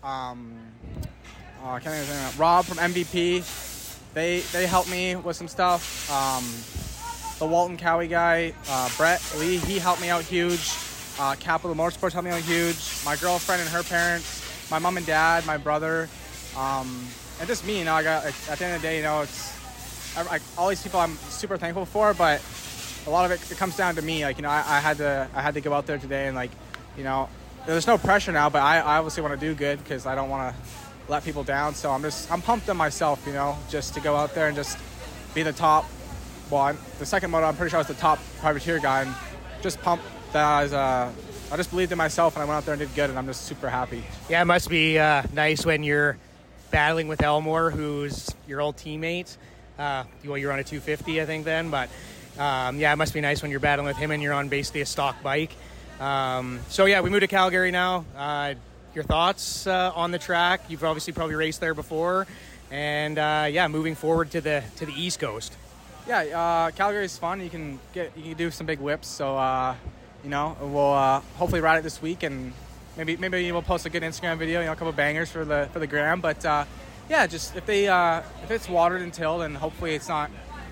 Um, 0.07 0.53
uh, 1.63 1.71
I 1.71 1.79
can't 1.79 2.07
even 2.07 2.39
Rob 2.39 2.65
from 2.65 2.77
MVP. 2.77 4.13
They 4.13 4.39
they 4.51 4.67
helped 4.67 4.89
me 4.89 5.15
with 5.15 5.35
some 5.35 5.47
stuff. 5.47 6.09
Um, 6.11 6.45
the 7.39 7.45
Walton 7.45 7.77
Cowie 7.77 8.07
guy, 8.07 8.53
uh, 8.69 8.89
Brett 8.95 9.21
Lee, 9.37 9.57
he 9.57 9.77
helped 9.77 10.01
me 10.01 10.09
out 10.09 10.23
huge. 10.23 10.71
Uh, 11.19 11.35
Capital 11.39 11.75
Motorsports 11.75 12.11
helped 12.11 12.25
me 12.25 12.31
out 12.31 12.41
huge. 12.41 12.77
My 13.05 13.15
girlfriend 13.15 13.61
and 13.61 13.69
her 13.69 13.83
parents, 13.83 14.69
my 14.69 14.79
mom 14.79 14.97
and 14.97 15.05
dad, 15.05 15.45
my 15.45 15.57
brother, 15.57 16.09
um, 16.57 17.05
and 17.39 17.47
just 17.47 17.65
me. 17.65 17.79
You 17.79 17.85
know, 17.85 17.93
I 17.93 18.03
got 18.03 18.25
like, 18.25 18.35
at 18.49 18.59
the 18.59 18.65
end 18.65 18.75
of 18.75 18.81
the 18.81 18.87
day, 18.87 18.97
you 18.97 19.03
know, 19.03 19.21
it's 19.21 19.55
I, 20.17 20.35
I, 20.35 20.39
all 20.57 20.69
these 20.69 20.83
people 20.83 20.99
I'm 20.99 21.15
super 21.29 21.57
thankful 21.57 21.85
for, 21.85 22.13
but 22.13 22.41
a 23.07 23.09
lot 23.09 23.25
of 23.25 23.31
it, 23.31 23.51
it 23.51 23.57
comes 23.57 23.77
down 23.77 23.95
to 23.95 24.01
me. 24.01 24.25
Like 24.25 24.37
you 24.37 24.43
know, 24.43 24.49
I, 24.49 24.63
I, 24.65 24.79
had 24.79 24.97
to 24.97 25.29
I 25.33 25.41
had 25.41 25.53
to 25.53 25.61
go 25.61 25.73
out 25.73 25.85
there 25.85 25.97
today 25.97 26.27
and 26.27 26.35
like 26.35 26.51
you 26.97 27.03
know, 27.03 27.29
there's 27.65 27.87
no 27.87 27.97
pressure 27.97 28.31
now, 28.31 28.49
but 28.49 28.61
I, 28.61 28.79
I 28.79 28.97
obviously 28.97 29.23
want 29.23 29.39
to 29.39 29.39
do 29.39 29.53
good 29.55 29.79
because 29.79 30.05
I 30.05 30.15
don't 30.15 30.29
want 30.29 30.53
to 30.53 30.61
let 31.07 31.23
people 31.23 31.43
down. 31.43 31.75
So 31.75 31.91
I'm 31.91 32.01
just 32.01 32.29
I'm 32.31 32.41
pumped 32.41 32.69
on 32.69 32.77
myself, 32.77 33.23
you 33.25 33.33
know, 33.33 33.57
just 33.69 33.93
to 33.93 34.01
go 34.01 34.15
out 34.17 34.35
there 34.35 34.47
and 34.47 34.55
just 34.55 34.77
be 35.33 35.43
the 35.43 35.53
top. 35.53 35.85
Well, 36.49 36.77
the 36.99 37.05
second 37.05 37.31
moto, 37.31 37.47
I'm 37.47 37.55
pretty 37.55 37.71
sure 37.71 37.77
I 37.77 37.81
was 37.81 37.87
the 37.87 37.95
top 37.95 38.19
privateer 38.39 38.79
guy, 38.79 39.03
and 39.03 39.15
just 39.61 39.81
pumped 39.81 40.05
that 40.33 40.43
I 40.43 40.63
was. 40.63 40.73
Uh, 40.73 41.11
I 41.51 41.57
just 41.57 41.69
believed 41.69 41.91
in 41.91 41.97
myself, 41.97 42.35
and 42.35 42.43
I 42.43 42.45
went 42.45 42.57
out 42.57 42.65
there 42.65 42.73
and 42.73 42.79
did 42.79 42.93
good, 42.95 43.09
and 43.09 43.19
I'm 43.19 43.27
just 43.27 43.43
super 43.43 43.69
happy. 43.69 44.03
Yeah, 44.29 44.41
it 44.41 44.45
must 44.45 44.69
be 44.69 44.97
uh, 44.97 45.23
nice 45.31 45.65
when 45.65 45.83
you're 45.83 46.17
battling 46.71 47.07
with 47.07 47.21
Elmore, 47.21 47.69
who's 47.69 48.29
your 48.47 48.61
old 48.61 48.77
teammate. 48.77 49.37
Uh, 49.77 50.05
well, 50.25 50.37
you're 50.37 50.51
on 50.51 50.59
a 50.59 50.63
250, 50.63 51.21
I 51.21 51.25
think, 51.25 51.45
then, 51.45 51.69
but 51.69 51.89
um, 52.37 52.79
yeah, 52.79 52.91
it 52.91 52.95
must 52.95 53.13
be 53.13 53.21
nice 53.21 53.41
when 53.41 53.51
you're 53.51 53.59
battling 53.59 53.87
with 53.87 53.97
him 53.97 54.11
and 54.11 54.21
you're 54.21 54.33
on 54.33 54.49
basically 54.49 54.81
a 54.81 54.85
stock 54.85 55.21
bike. 55.21 55.51
Um, 55.99 56.59
so 56.69 56.85
yeah, 56.85 57.01
we 57.01 57.09
moved 57.09 57.21
to 57.21 57.27
Calgary 57.27 57.71
now. 57.71 58.05
Uh, 58.15 58.55
your 58.93 59.03
thoughts 59.03 59.67
uh, 59.67 59.91
on 59.95 60.11
the 60.11 60.19
track. 60.19 60.61
You've 60.69 60.83
obviously 60.83 61.13
probably 61.13 61.35
raced 61.35 61.59
there 61.59 61.73
before, 61.73 62.27
and 62.71 63.17
uh, 63.17 63.47
yeah, 63.49 63.67
moving 63.67 63.95
forward 63.95 64.31
to 64.31 64.41
the 64.41 64.63
to 64.77 64.85
the 64.85 64.93
East 64.93 65.19
Coast. 65.19 65.55
Yeah, 66.07 66.19
uh, 66.19 66.71
Calgary 66.71 67.05
is 67.05 67.17
fun. 67.17 67.41
You 67.41 67.49
can 67.49 67.79
get 67.93 68.15
you 68.17 68.23
can 68.23 68.33
do 68.33 68.51
some 68.51 68.65
big 68.65 68.79
whips. 68.79 69.07
So 69.07 69.37
uh, 69.37 69.75
you 70.25 70.29
know, 70.31 70.57
we'll 70.59 70.91
uh, 70.91 71.21
hopefully 71.37 71.61
ride 71.61 71.77
it 71.77 71.83
this 71.83 72.01
week, 72.01 72.23
and 72.23 72.51
maybe 72.97 73.15
maybe 73.15 73.49
we'll 73.51 73.61
post 73.61 73.85
a 73.85 73.89
good 73.89 74.03
Instagram 74.03 74.37
video. 74.37 74.59
You 74.59 74.65
know, 74.65 74.73
a 74.73 74.75
couple 74.75 74.91
bangers 74.91 75.31
for 75.31 75.45
the 75.45 75.69
for 75.71 75.79
the 75.79 75.87
gram. 75.87 76.19
But 76.19 76.43
uh, 76.43 76.65
yeah, 77.09 77.27
just 77.27 77.55
if 77.55 77.65
they 77.65 77.85
if 77.85 78.51
it's 78.51 78.67
watered 78.67 79.01
and 79.01 79.13
tilled, 79.13 79.43
and 79.43 79.55
hopefully 79.55 79.95
it's 79.95 80.09
not 80.09 80.31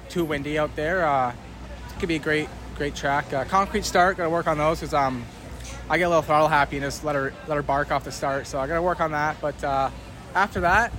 too 0.10 0.26
windy 0.26 0.60
out 0.60 0.76
there, 0.76 1.06
it 1.30 2.00
could 2.00 2.10
be 2.10 2.16
a 2.16 2.20
great 2.20 2.50
great 2.76 2.96
track. 2.96 3.30
concrete 3.48 3.86
start, 3.86 4.18
got 4.18 4.24
to 4.24 4.30
work 4.30 4.48
on 4.48 4.58
those 4.58 4.80
because 4.80 4.94
um 4.94 5.24
I 5.90 5.98
get 5.98 6.06
a 6.06 6.10
little 6.10 6.24
throttle 6.24 6.48
happy 6.48 6.78
and 6.78 6.84
just 6.84 7.04
let 7.04 7.16
her 7.16 7.34
let 7.48 7.56
her 7.56 7.62
bark 7.62 7.92
off 7.92 8.04
the 8.04 8.12
start. 8.12 8.48
So 8.48 8.60
I 8.60 8.68
got 8.68 8.76
to 8.76 8.82
work 8.82 9.00
on 9.00 9.12
that. 9.12 9.40
But 9.40 9.64
uh, 9.64 9.92
after 10.34 10.62
that, 10.62 10.92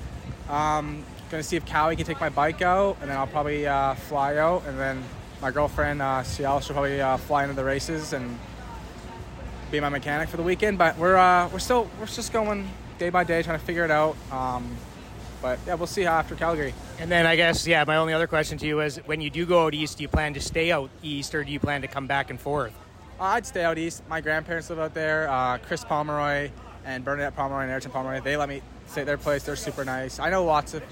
um, 0.49 1.05
gonna 1.31 1.43
see 1.43 1.57
if 1.57 1.71
Callie 1.71 1.97
can 1.97 2.07
take 2.07 2.21
my 2.21 2.29
bike 2.29 2.63
out, 2.63 2.99
and 3.01 3.11
then 3.11 3.17
I'll 3.17 3.27
probably 3.27 3.67
uh, 3.67 3.95
fly 3.95 4.37
out, 4.37 4.65
and 4.67 4.79
then 4.79 5.03
my 5.45 5.51
girlfriend 5.51 6.01
uh, 6.01 6.23
Ciel 6.23 6.59
she'll 6.61 6.73
probably 6.73 7.03
uh, 7.03 7.19
fly 7.19 7.43
into 7.43 7.55
the 7.55 7.63
races 7.63 8.15
and 8.15 8.39
be 9.71 9.79
my 9.79 9.91
mechanic 9.91 10.31
for 10.31 10.39
the 10.39 10.43
weekend. 10.43 10.79
But 10.79 10.97
we're 10.97 11.19
uh, 11.19 11.51
we're 11.51 11.59
still 11.59 11.91
we're 12.01 12.07
just 12.07 12.33
going 12.33 12.67
day 12.99 13.11
by 13.11 13.25
day, 13.25 13.43
trying 13.43 13.59
to 13.59 13.65
figure 13.65 13.85
it 13.85 13.91
out. 13.91 14.17
Um, 14.33 14.75
but 15.43 15.59
yeah, 15.67 15.75
we'll 15.75 15.87
see 15.87 16.05
how 16.05 16.15
after 16.15 16.35
Calgary. 16.35 16.73
And 16.99 17.11
then 17.11 17.27
I 17.27 17.37
guess 17.37 17.67
yeah, 17.67 17.85
my 17.85 17.97
only 17.97 18.15
other 18.15 18.27
question 18.27 18.57
to 18.57 18.67
you 18.67 18.81
is 18.81 18.97
when 19.05 19.21
you 19.21 19.29
do 19.29 19.45
go 19.45 19.67
out 19.67 19.75
east, 19.75 19.99
do 19.99 20.03
you 20.03 20.09
plan 20.09 20.33
to 20.33 20.41
stay 20.41 20.73
out 20.73 20.89
east, 21.03 21.35
or 21.35 21.45
do 21.45 21.53
you 21.53 21.61
plan 21.61 21.83
to 21.83 21.89
come 21.89 22.07
back 22.07 22.31
and 22.31 22.41
forth? 22.41 22.73
Uh, 23.21 23.25
I'd 23.25 23.45
stay 23.45 23.65
out 23.65 23.77
east. 23.77 24.03
My 24.09 24.23
grandparents 24.23 24.71
live 24.71 24.79
out 24.79 24.95
there. 24.95 25.29
Uh, 25.29 25.59
Chris 25.59 25.85
Pomeroy 25.85 26.51
and 26.87 27.05
Bernadette 27.05 27.37
Pomeroy 27.37 27.65
and 27.65 27.71
Ayrton 27.71 27.91
Pomeroy. 27.91 28.23
They 28.23 28.39
let 28.39 28.49
me 28.49 28.63
stay 28.87 29.03
at 29.03 29.07
their 29.07 29.19
place. 29.19 29.43
They're 29.43 29.57
super 29.57 29.85
nice. 29.85 30.19
I 30.19 30.31
know 30.31 30.43
lots 30.47 30.73
of 30.73 30.83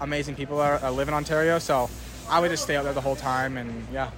amazing 0.00 0.34
people 0.34 0.58
that 0.58 0.82
are- 0.82 0.90
live 0.90 1.06
in 1.06 1.14
Ontario. 1.14 1.60
So 1.60 1.88
I 2.30 2.38
would 2.40 2.50
just 2.50 2.62
stay 2.62 2.76
out 2.76 2.84
there 2.84 2.92
the 2.92 3.00
whole 3.00 3.16
time, 3.16 3.56
and 3.56 3.86
yeah. 3.92 4.10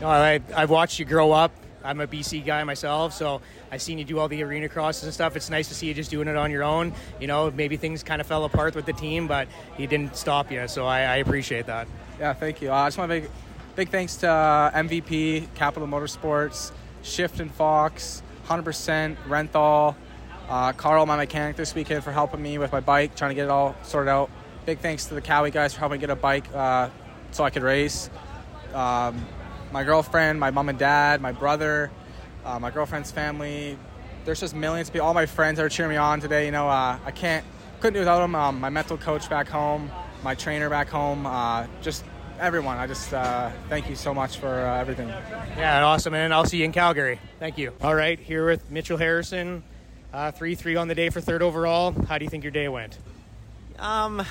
No, 0.00 0.08
I, 0.08 0.40
I've 0.54 0.70
watched 0.70 0.98
you 0.98 1.04
grow 1.04 1.32
up. 1.32 1.50
I'm 1.82 2.00
a 2.00 2.06
BC 2.06 2.44
guy 2.44 2.64
myself, 2.64 3.12
so 3.12 3.40
I've 3.70 3.82
seen 3.82 3.98
you 3.98 4.04
do 4.04 4.18
all 4.18 4.28
the 4.28 4.42
arena 4.42 4.68
crosses 4.68 5.04
and 5.04 5.12
stuff. 5.12 5.36
It's 5.36 5.50
nice 5.50 5.68
to 5.68 5.74
see 5.74 5.86
you 5.86 5.94
just 5.94 6.10
doing 6.10 6.28
it 6.28 6.36
on 6.36 6.50
your 6.50 6.62
own. 6.62 6.94
You 7.20 7.26
know, 7.26 7.50
maybe 7.50 7.76
things 7.76 8.02
kind 8.02 8.20
of 8.20 8.26
fell 8.26 8.44
apart 8.44 8.74
with 8.74 8.86
the 8.86 8.92
team, 8.92 9.26
but 9.26 9.48
he 9.76 9.86
didn't 9.86 10.16
stop 10.16 10.50
you, 10.50 10.66
so 10.68 10.86
I, 10.86 11.00
I 11.00 11.16
appreciate 11.16 11.66
that. 11.66 11.86
Yeah, 12.18 12.32
thank 12.32 12.62
you. 12.62 12.70
Uh, 12.70 12.76
I 12.76 12.86
just 12.86 12.98
want 12.98 13.10
to 13.10 13.20
big, 13.20 13.30
big 13.76 13.88
thanks 13.90 14.16
to 14.16 14.28
uh, 14.28 14.70
MVP, 14.72 15.54
Capital 15.54 15.88
Motorsports, 15.88 16.72
Shift 17.02 17.40
and 17.40 17.52
Fox, 17.52 18.22
100%, 18.46 19.16
Renthal, 19.26 19.94
uh, 20.48 20.72
Carl, 20.72 21.06
my 21.06 21.16
mechanic 21.16 21.56
this 21.56 21.74
weekend, 21.74 22.02
for 22.04 22.12
helping 22.12 22.42
me 22.42 22.58
with 22.58 22.72
my 22.72 22.80
bike, 22.80 23.14
trying 23.14 23.30
to 23.30 23.34
get 23.34 23.44
it 23.44 23.50
all 23.50 23.74
sorted 23.82 24.08
out. 24.08 24.30
Big 24.66 24.78
thanks 24.78 25.06
to 25.06 25.14
the 25.14 25.20
Cowie 25.20 25.50
guys 25.50 25.74
for 25.74 25.80
helping 25.80 26.00
get 26.00 26.10
a 26.10 26.16
bike 26.16 26.46
uh, 26.54 26.88
so 27.34 27.44
I 27.44 27.50
could 27.50 27.62
race. 27.62 28.10
Um, 28.72 29.26
my 29.72 29.82
girlfriend, 29.82 30.38
my 30.38 30.50
mom 30.50 30.68
and 30.68 30.78
dad, 30.78 31.20
my 31.20 31.32
brother, 31.32 31.90
uh, 32.44 32.58
my 32.58 32.70
girlfriend's 32.70 33.10
family. 33.10 33.76
There's 34.24 34.40
just 34.40 34.54
millions 34.54 34.88
of 34.88 34.92
people. 34.92 35.06
All 35.06 35.14
my 35.14 35.26
friends 35.26 35.58
that 35.58 35.64
are 35.64 35.68
cheering 35.68 35.90
me 35.90 35.96
on 35.96 36.20
today. 36.20 36.46
You 36.46 36.52
know, 36.52 36.68
uh, 36.68 36.98
I 37.04 37.10
can't, 37.10 37.44
couldn't 37.80 37.94
do 37.94 37.98
without 37.98 38.20
them. 38.20 38.34
Um, 38.34 38.60
my 38.60 38.70
mental 38.70 38.96
coach 38.96 39.28
back 39.28 39.48
home, 39.48 39.90
my 40.22 40.34
trainer 40.34 40.70
back 40.70 40.88
home, 40.88 41.26
uh, 41.26 41.66
just 41.82 42.04
everyone. 42.38 42.78
I 42.78 42.86
just 42.86 43.12
uh, 43.12 43.50
thank 43.68 43.90
you 43.90 43.96
so 43.96 44.14
much 44.14 44.38
for 44.38 44.48
uh, 44.48 44.78
everything. 44.78 45.08
Yeah, 45.08 45.84
awesome. 45.84 46.14
And 46.14 46.32
I'll 46.32 46.46
see 46.46 46.58
you 46.58 46.64
in 46.64 46.72
Calgary. 46.72 47.18
Thank 47.40 47.58
you. 47.58 47.72
All 47.82 47.94
right, 47.94 48.18
here 48.18 48.46
with 48.46 48.70
Mitchell 48.70 48.96
Harrison, 48.96 49.64
uh, 50.12 50.30
3 50.30 50.54
3 50.54 50.76
on 50.76 50.88
the 50.88 50.94
day 50.94 51.10
for 51.10 51.20
third 51.20 51.42
overall. 51.42 51.92
How 52.06 52.16
do 52.16 52.24
you 52.24 52.30
think 52.30 52.44
your 52.44 52.52
day 52.52 52.68
went? 52.68 52.96
Um, 53.78 54.24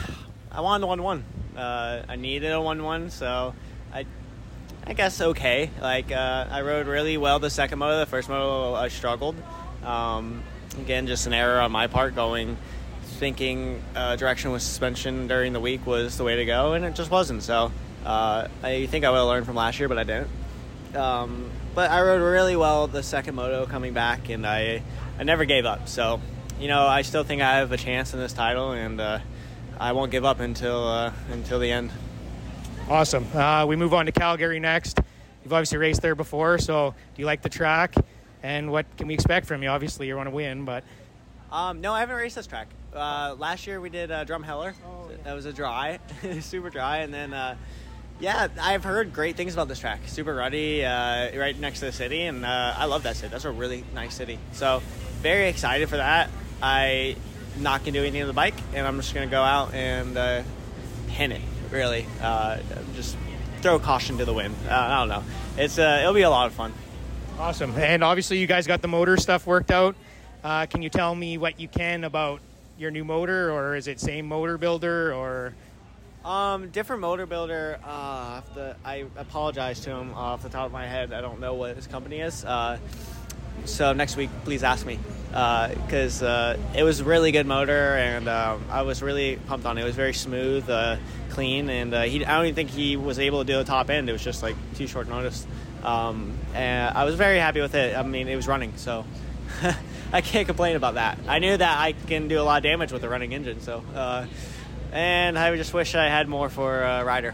I 0.51 0.62
wanted 0.62 0.86
a 0.86 0.88
one-one. 0.88 1.25
Uh, 1.57 2.03
I 2.07 2.15
needed 2.15 2.51
a 2.51 2.62
one-one, 2.62 3.10
so 3.10 3.53
I, 3.93 4.05
I 4.86 4.93
guess 4.93 5.22
okay. 5.22 5.69
Like 5.81 6.12
uh, 6.12 6.48
I 6.50 6.62
rode 6.62 6.88
really 6.88 7.17
well 7.17 7.39
the 7.39 7.50
second 7.50 7.79
moto. 7.79 8.00
The 8.00 8.05
first 8.05 8.29
moto 8.29 8.74
I 8.74 8.88
struggled. 8.88 9.36
Um, 9.83 10.43
again, 10.79 11.07
just 11.07 11.27
an 11.27 11.33
error 11.33 11.60
on 11.62 11.72
my 11.72 11.88
part 11.88 12.15
going, 12.15 12.57
thinking 13.03 13.81
uh, 13.95 14.15
direction 14.15 14.51
with 14.51 14.62
suspension 14.62 15.27
during 15.27 15.53
the 15.53 15.60
week 15.60 15.86
was 15.86 16.17
the 16.17 16.24
way 16.24 16.38
to 16.38 16.45
go, 16.45 16.74
and 16.74 16.86
it 16.86 16.95
just 16.95 17.12
wasn't. 17.12 17.43
So 17.43 17.72
uh, 18.05 18.48
I 18.62 18.86
think 18.88 19.05
I 19.05 19.10
would 19.10 19.17
have 19.17 19.27
learned 19.27 19.45
from 19.45 19.55
last 19.55 19.79
year, 19.79 19.88
but 19.88 19.98
I 19.98 20.03
didn't. 20.03 20.29
Um, 20.95 21.50
but 21.74 21.89
I 21.89 22.01
rode 22.01 22.22
really 22.22 22.55
well 22.55 22.88
the 22.88 23.03
second 23.03 23.36
moto 23.36 23.65
coming 23.65 23.93
back, 23.93 24.29
and 24.29 24.45
I 24.45 24.83
I 25.19 25.24
never 25.24 25.45
gave 25.45 25.65
up. 25.65 25.88
So 25.88 26.22
you 26.60 26.67
know 26.67 26.86
I 26.86 27.01
still 27.01 27.24
think 27.24 27.41
I 27.41 27.57
have 27.57 27.72
a 27.72 27.77
chance 27.77 28.13
in 28.13 28.19
this 28.19 28.33
title, 28.33 28.72
and 28.72 29.00
uh, 29.00 29.19
I 29.80 29.92
won't 29.92 30.12
give 30.12 30.25
up 30.25 30.39
until 30.39 30.88
uh, 30.88 31.12
until 31.32 31.60
the 31.60 31.72
end. 31.72 31.92
Awesome. 32.89 33.25
Uh, 33.34 33.65
we 33.65 33.75
move 33.75 33.94
on 33.94 34.06
to 34.06 34.12
Calgary 34.12 34.60
next. 34.60 35.00
You've 35.44 35.53
obviously 35.53 35.77
raced 35.77 36.01
there 36.01 36.15
before, 36.15 36.58
so 36.58 36.94
do 37.15 37.22
you 37.22 37.25
like 37.25 37.42
the 37.42 37.50
track? 37.50 37.96
And 38.44 38.72
what 38.72 38.86
can 38.98 39.08
we 39.08 39.13
expect 39.13 39.46
from 39.46 39.63
you? 39.63 39.70
Obviously, 39.70 40.08
you 40.08 40.15
want 40.15 40.27
to 40.27 40.36
win, 40.36 40.65
but 40.65 40.84
Um, 41.51 41.82
no, 41.82 41.94
I 41.94 42.00
haven't 42.01 42.15
raced 42.15 42.36
this 42.36 42.48
track. 42.48 42.68
Uh, 42.94 43.36
last 43.38 43.65
year 43.68 43.80
we 43.82 43.89
did 43.89 44.12
uh, 44.12 44.25
Drumheller. 44.25 44.74
That 45.24 45.34
was 45.34 45.46
a 45.46 45.53
dry, 45.53 46.00
super 46.42 46.70
dry, 46.70 46.98
and 47.00 47.13
then 47.13 47.34
uh, 47.34 47.56
yeah, 48.20 48.48
I've 48.62 48.84
heard 48.84 49.13
great 49.13 49.36
things 49.36 49.53
about 49.53 49.68
this 49.68 49.80
track. 49.80 50.01
Super 50.08 50.36
ruddy, 50.36 50.84
uh, 50.86 51.38
right 51.38 51.58
next 51.60 51.80
to 51.80 51.86
the 51.86 51.92
city, 51.92 52.24
and 52.24 52.46
uh, 52.46 52.74
I 52.77 52.86
love 52.86 53.03
that 53.03 53.15
city. 53.15 53.30
That's 53.32 53.46
a 53.46 53.51
really 53.51 53.84
nice 53.94 54.13
city. 54.13 54.39
So 54.51 54.82
very 55.22 55.48
excited 55.48 55.89
for 55.89 55.98
that. 55.98 56.30
I 56.62 57.15
not 57.57 57.81
gonna 57.81 57.91
do 57.93 58.01
anything 58.01 58.22
on 58.22 58.27
the 58.27 58.33
bike, 58.33 58.55
and 58.74 58.86
I'm 58.88 58.98
just 58.98 59.13
gonna 59.13 59.27
go 59.27 59.41
out 59.41 59.74
and 59.74 60.17
uh, 60.17 60.43
pin 61.10 61.31
it. 61.31 61.41
Really, 61.72 62.05
uh, 62.22 62.60
just 62.95 63.17
throw 63.62 63.79
caution 63.79 64.17
to 64.19 64.25
the 64.25 64.33
wind. 64.33 64.55
Uh, 64.69 64.74
I 64.74 65.00
don't 65.00 65.10
know. 65.10 65.24
It's 65.57 65.79
uh, 65.79 66.00
it'll 66.01 66.13
be 66.13 66.22
a 66.22 66.29
lot 66.29 66.48
of 66.48 66.53
fun. 66.53 66.74
awesome. 67.39 67.74
And 67.75 68.03
obviously, 68.03 68.38
you 68.38 68.48
guys 68.48 68.67
got 68.67 68.81
the 68.81 68.88
motor 68.88 69.17
stuff 69.17 69.48
worked 69.48 69.72
out. 69.72 69.95
Uh, 70.43 70.65
can 70.67 70.81
you 70.81 70.89
tell 70.89 71.15
me 71.15 71.38
what 71.38 71.60
you 71.60 71.67
can 71.67 72.03
about 72.03 72.41
your 72.77 72.91
new 72.91 73.03
motor, 73.03 73.51
or 73.51 73.75
is 73.75 73.88
it 73.88 74.00
same 74.00 74.27
motor 74.27 74.57
builder, 74.57 75.13
or 75.13 75.53
Um, 76.25 76.69
different 76.69 77.01
motor 77.01 77.25
builder. 77.25 77.79
Uh, 77.83 78.41
the, 78.55 78.75
I 78.86 79.05
apologize 79.17 79.79
to 79.81 79.89
him 79.91 80.13
off 80.13 80.41
the 80.43 80.50
top 80.50 80.65
of 80.67 80.72
my 80.72 80.86
head. 80.88 81.12
I 81.12 81.22
don't 81.22 81.39
know 81.39 81.53
what 81.55 81.75
his 81.75 81.88
company 81.88 82.19
is. 82.19 82.45
Uh, 82.45 82.77
so 83.65 83.93
next 83.93 84.15
week, 84.17 84.29
please 84.43 84.63
ask 84.63 84.86
me 84.86 85.00
because 85.33 86.22
uh, 86.22 86.57
it 86.75 86.83
was 86.83 87.00
a 87.00 87.03
really 87.03 87.31
good 87.31 87.48
motor, 87.48 87.95
and 87.98 88.27
um, 88.27 88.63
I 88.69 88.83
was 88.83 89.01
really 89.01 89.38
pumped 89.48 89.65
on 89.65 89.77
it. 89.77 89.81
It 89.81 89.86
was 89.86 89.95
very 89.95 90.13
smooth, 90.13 90.69
uh, 90.69 90.98
clean, 91.31 91.69
and 91.69 91.93
uh, 91.93 92.03
he. 92.03 92.24
I 92.24 92.38
don't 92.38 92.45
even 92.45 92.55
think 92.55 92.69
he 92.69 92.98
was 92.98 93.17
able 93.17 93.43
to 93.43 93.51
do 93.51 93.60
a 93.60 93.63
top 93.63 93.89
end. 93.89 94.10
It 94.10 94.13
was 94.13 94.24
just 94.24 94.43
like 94.43 94.55
too 94.75 94.86
short 94.86 95.10
notice. 95.10 95.48
Um, 95.83 96.38
and 96.53 96.95
I 96.95 97.03
was 97.03 97.15
very 97.15 97.39
happy 97.39 97.62
with 97.62 97.74
it. 97.75 97.98
I 97.98 98.03
mean, 98.03 98.27
it 98.27 98.36
was 98.36 98.48
running, 98.48 98.74
so 98.77 99.05
I 100.13 100.22
can't 100.22 100.45
complain 100.45 100.75
about 100.75 100.93
that. 100.95 101.17
I 101.27 101.39
knew 101.39 101.57
that 101.57 101.79
I 101.79 101.93
can 101.93 102.27
do 102.27 102.39
a 102.39 102.43
lot 102.43 102.57
of 102.57 102.63
damage 102.63 102.91
with 102.91 103.03
a 103.03 103.10
running 103.10 103.33
engine, 103.33 103.60
so. 103.60 103.83
Uh, 103.95 104.27
and 104.91 105.39
I 105.39 105.55
just 105.57 105.74
wish 105.74 105.95
I 105.95 106.05
had 106.05 106.29
more 106.29 106.50
for 106.50 106.83
uh, 106.83 107.03
rider. 107.03 107.33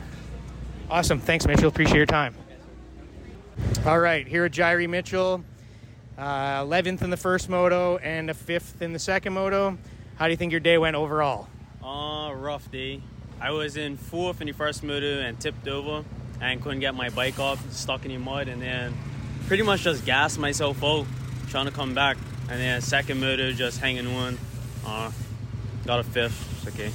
Awesome. 0.90 1.20
Thanks, 1.20 1.46
Mitchell. 1.46 1.68
Appreciate 1.68 1.98
your 1.98 2.06
time. 2.06 2.34
All 3.86 4.00
right, 4.00 4.26
here 4.26 4.46
at 4.46 4.52
Jairi 4.54 4.90
Mitchell, 4.90 5.44
uh, 6.20 6.66
11th 6.66 7.02
in 7.02 7.10
the 7.10 7.18
first 7.18 7.50
moto 7.50 7.98
and 7.98 8.30
a 8.30 8.34
fifth 8.34 8.82
in 8.82 8.92
the 8.92 9.00
second 9.00 9.34
moto. 9.34 9.78
How 10.18 10.26
do 10.26 10.32
you 10.32 10.38
think 10.38 10.52
your 10.52 10.60
day 10.60 10.78
went 10.78 10.96
overall? 10.96 11.48
Uh, 11.82 12.34
rough 12.36 12.70
day. 12.70 13.02
I 13.40 13.52
was 13.52 13.78
in 13.78 13.96
fourth 13.96 14.42
in 14.42 14.48
the 14.48 14.54
first 14.54 14.84
moto 14.84 15.22
and 15.22 15.40
tipped 15.40 15.68
over 15.68 16.04
and 16.42 16.62
couldn't 16.62 16.82
get 16.82 16.94
my 16.94 17.10
bike 17.10 17.40
off, 17.40 17.72
stuck 17.72 18.06
in 18.06 18.12
the 18.12 18.18
mud, 18.18 18.50
and 18.50 18.62
then 18.62 18.94
pretty 19.48 19.64
much 19.64 19.84
just 19.84 20.06
gassed 20.06 20.38
myself 20.38 20.84
out 20.84 21.06
trying 21.48 21.66
to 21.66 21.72
come 21.72 21.94
back. 21.94 22.18
And 22.50 22.60
then 22.60 22.82
second 22.82 23.22
moto 23.22 23.54
just 23.54 23.80
hanging 23.80 24.08
on. 24.08 24.38
Uh, 24.86 25.12
got 25.86 26.00
a 26.00 26.04
fifth. 26.04 26.68
It's 26.68 26.76
okay. 26.76 26.92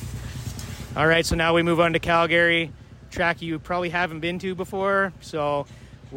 All 0.96 1.06
right, 1.06 1.24
so 1.24 1.34
now 1.34 1.54
we 1.54 1.62
move 1.62 1.80
on 1.80 1.94
to 1.94 1.98
Calgary, 1.98 2.70
track 3.10 3.40
you 3.40 3.58
probably 3.58 3.88
haven't 3.88 4.20
been 4.20 4.38
to 4.40 4.54
before. 4.54 5.12
So 5.20 5.66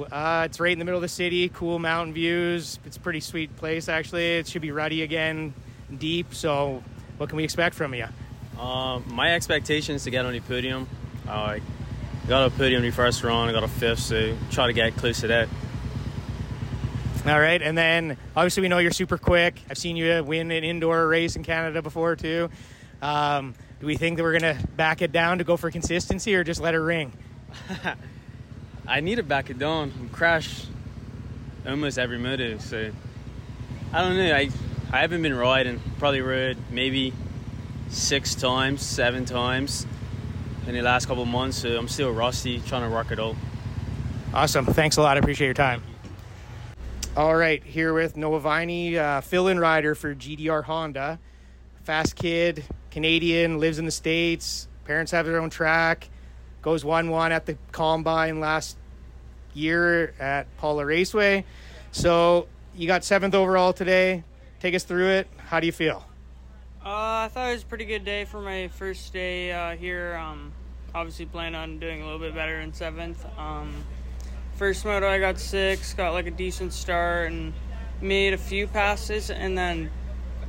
uh, 0.04 0.44
it's 0.46 0.60
right 0.60 0.72
in 0.72 0.80
the 0.80 0.86
middle 0.86 0.98
of 0.98 1.02
the 1.02 1.08
city, 1.08 1.50
cool 1.50 1.80
mountain 1.80 2.14
views. 2.14 2.80
It's 2.86 2.98
a 2.98 3.00
pretty 3.00 3.20
sweet 3.20 3.56
place, 3.58 3.90
actually. 3.90 4.38
It 4.38 4.48
should 4.48 4.62
be 4.62 4.72
ruddy 4.72 5.04
again, 5.04 5.54
deep. 5.98 6.34
So, 6.34 6.84
what 7.18 7.30
can 7.30 7.38
we 7.38 7.44
expect 7.44 7.76
from 7.76 7.94
you? 7.94 8.06
Uh, 8.60 9.00
my 9.08 9.34
expectation 9.34 9.96
is 9.96 10.04
to 10.04 10.10
get 10.12 10.26
on 10.26 10.34
the 10.34 10.40
podium. 10.40 10.88
Uh, 11.28 11.32
I 11.32 11.62
got 12.28 12.48
a 12.48 12.50
podium 12.50 12.84
in 12.84 12.90
the 12.90 12.96
first 12.96 13.24
round. 13.24 13.50
I 13.50 13.54
got 13.54 13.64
a 13.64 13.68
fifth, 13.68 14.00
so 14.00 14.36
try 14.52 14.68
to 14.68 14.74
get 14.74 14.96
close 14.96 15.22
to 15.22 15.28
that. 15.28 15.50
All 17.26 17.40
right, 17.40 17.62
and 17.62 17.78
then 17.78 18.18
obviously 18.36 18.62
we 18.62 18.70
know 18.70 18.78
you're 18.78 18.92
super 18.92 19.18
quick. 19.18 19.62
I've 19.70 19.78
seen 19.78 19.98
you 19.98 20.24
win 20.24 20.50
an 20.50 20.64
indoor 20.64 21.08
race 21.08 21.36
in 21.36 21.44
Canada 21.44 21.82
before 21.82 22.16
too. 22.16 22.50
Um, 23.02 23.54
do 23.80 23.86
we 23.86 23.98
think 23.98 24.18
that 24.18 24.24
we're 24.24 24.40
gonna 24.40 24.58
back 24.76 25.02
it 25.02 25.12
down 25.12 25.40
to 25.40 25.44
go 25.44 25.58
for 25.58 25.70
consistency, 25.70 26.36
or 26.36 26.44
just 26.44 26.62
let 26.62 26.74
it 26.74 26.80
ring? 26.80 27.12
I 28.88 29.02
need 29.02 29.16
to 29.16 29.24
back 29.24 29.50
it 29.50 29.60
down. 29.60 29.92
We 30.02 30.08
crash 30.08 30.66
almost 31.68 32.00
every 32.00 32.18
moto, 32.18 32.58
so 32.58 32.90
I 33.92 34.02
don't 34.02 34.16
know. 34.16 34.34
I 34.34 34.50
I 34.92 35.02
haven't 35.02 35.22
been 35.22 35.36
riding. 35.36 35.82
Probably 36.00 36.22
rode 36.22 36.58
maybe 36.72 37.14
six 37.90 38.34
times, 38.34 38.82
seven 38.82 39.26
times 39.26 39.86
in 40.66 40.74
the 40.74 40.82
last 40.82 41.08
couple 41.08 41.26
months. 41.26 41.58
So 41.58 41.78
I'm 41.78 41.90
still 41.90 42.12
rusty, 42.12 42.62
trying 42.62 42.84
to 42.84 42.88
rock 42.88 43.12
it 43.12 43.20
all. 43.20 43.36
Awesome. 44.34 44.66
Thanks 44.66 44.96
a 44.96 45.02
lot. 45.02 45.18
I 45.18 45.20
appreciate 45.20 45.48
your 45.48 45.54
time. 45.54 45.84
All 47.18 47.36
right, 47.36 47.64
here 47.64 47.94
with 47.96 48.16
Noah 48.16 48.40
Viney, 48.40 48.96
uh, 48.96 49.22
fill-in 49.22 49.58
rider 49.58 49.96
for 49.96 50.14
GDR 50.14 50.64
Honda. 50.64 51.18
Fast 51.84 52.16
kid, 52.16 52.64
Canadian, 52.92 53.58
lives 53.58 53.80
in 53.80 53.86
the 53.86 53.92
States. 53.92 54.68
Parents 54.86 55.12
have 55.12 55.26
their 55.26 55.42
own 55.42 55.50
track. 55.50 56.10
Goes 56.68 56.84
1-1 56.84 57.32
at 57.32 57.46
the 57.46 57.58
Combine 57.72 58.42
last 58.42 58.76
year 59.54 60.14
at 60.20 60.48
Paula 60.58 60.86
Raceway. 60.86 61.46
So 61.94 62.50
you 62.76 62.88
got 62.88 63.06
seventh 63.06 63.34
overall 63.34 63.72
today. 63.72 64.26
Take 64.60 64.76
us 64.76 64.84
through 64.84 65.12
it. 65.12 65.30
How 65.38 65.62
do 65.62 65.66
you 65.66 65.72
feel? 65.72 66.06
Uh, 66.86 67.24
I 67.24 67.30
thought 67.32 67.52
it 67.52 67.54
was 67.54 67.64
a 67.64 67.68
pretty 67.68 67.86
good 67.86 68.04
day 68.04 68.26
for 68.26 68.42
my 68.42 68.68
first 68.68 69.14
day 69.14 69.54
uh, 69.54 69.78
here. 69.78 70.16
Um, 70.16 70.52
obviously, 70.94 71.26
plan 71.26 71.56
on 71.56 71.80
doing 71.80 72.02
a 72.02 72.04
little 72.04 72.20
bit 72.20 72.36
better 72.36 72.60
in 72.60 72.74
seventh. 72.74 73.26
Um, 73.38 73.74
first 74.58 74.84
moto, 74.84 75.08
I 75.08 75.20
got 75.20 75.40
six, 75.40 75.94
got 75.94 76.12
like 76.12 76.28
a 76.28 76.32
decent 76.32 76.74
start, 76.74 77.32
and 77.32 77.54
made 78.02 78.34
a 78.34 78.38
few 78.38 78.68
passes, 78.68 79.30
and 79.30 79.58
then 79.58 79.90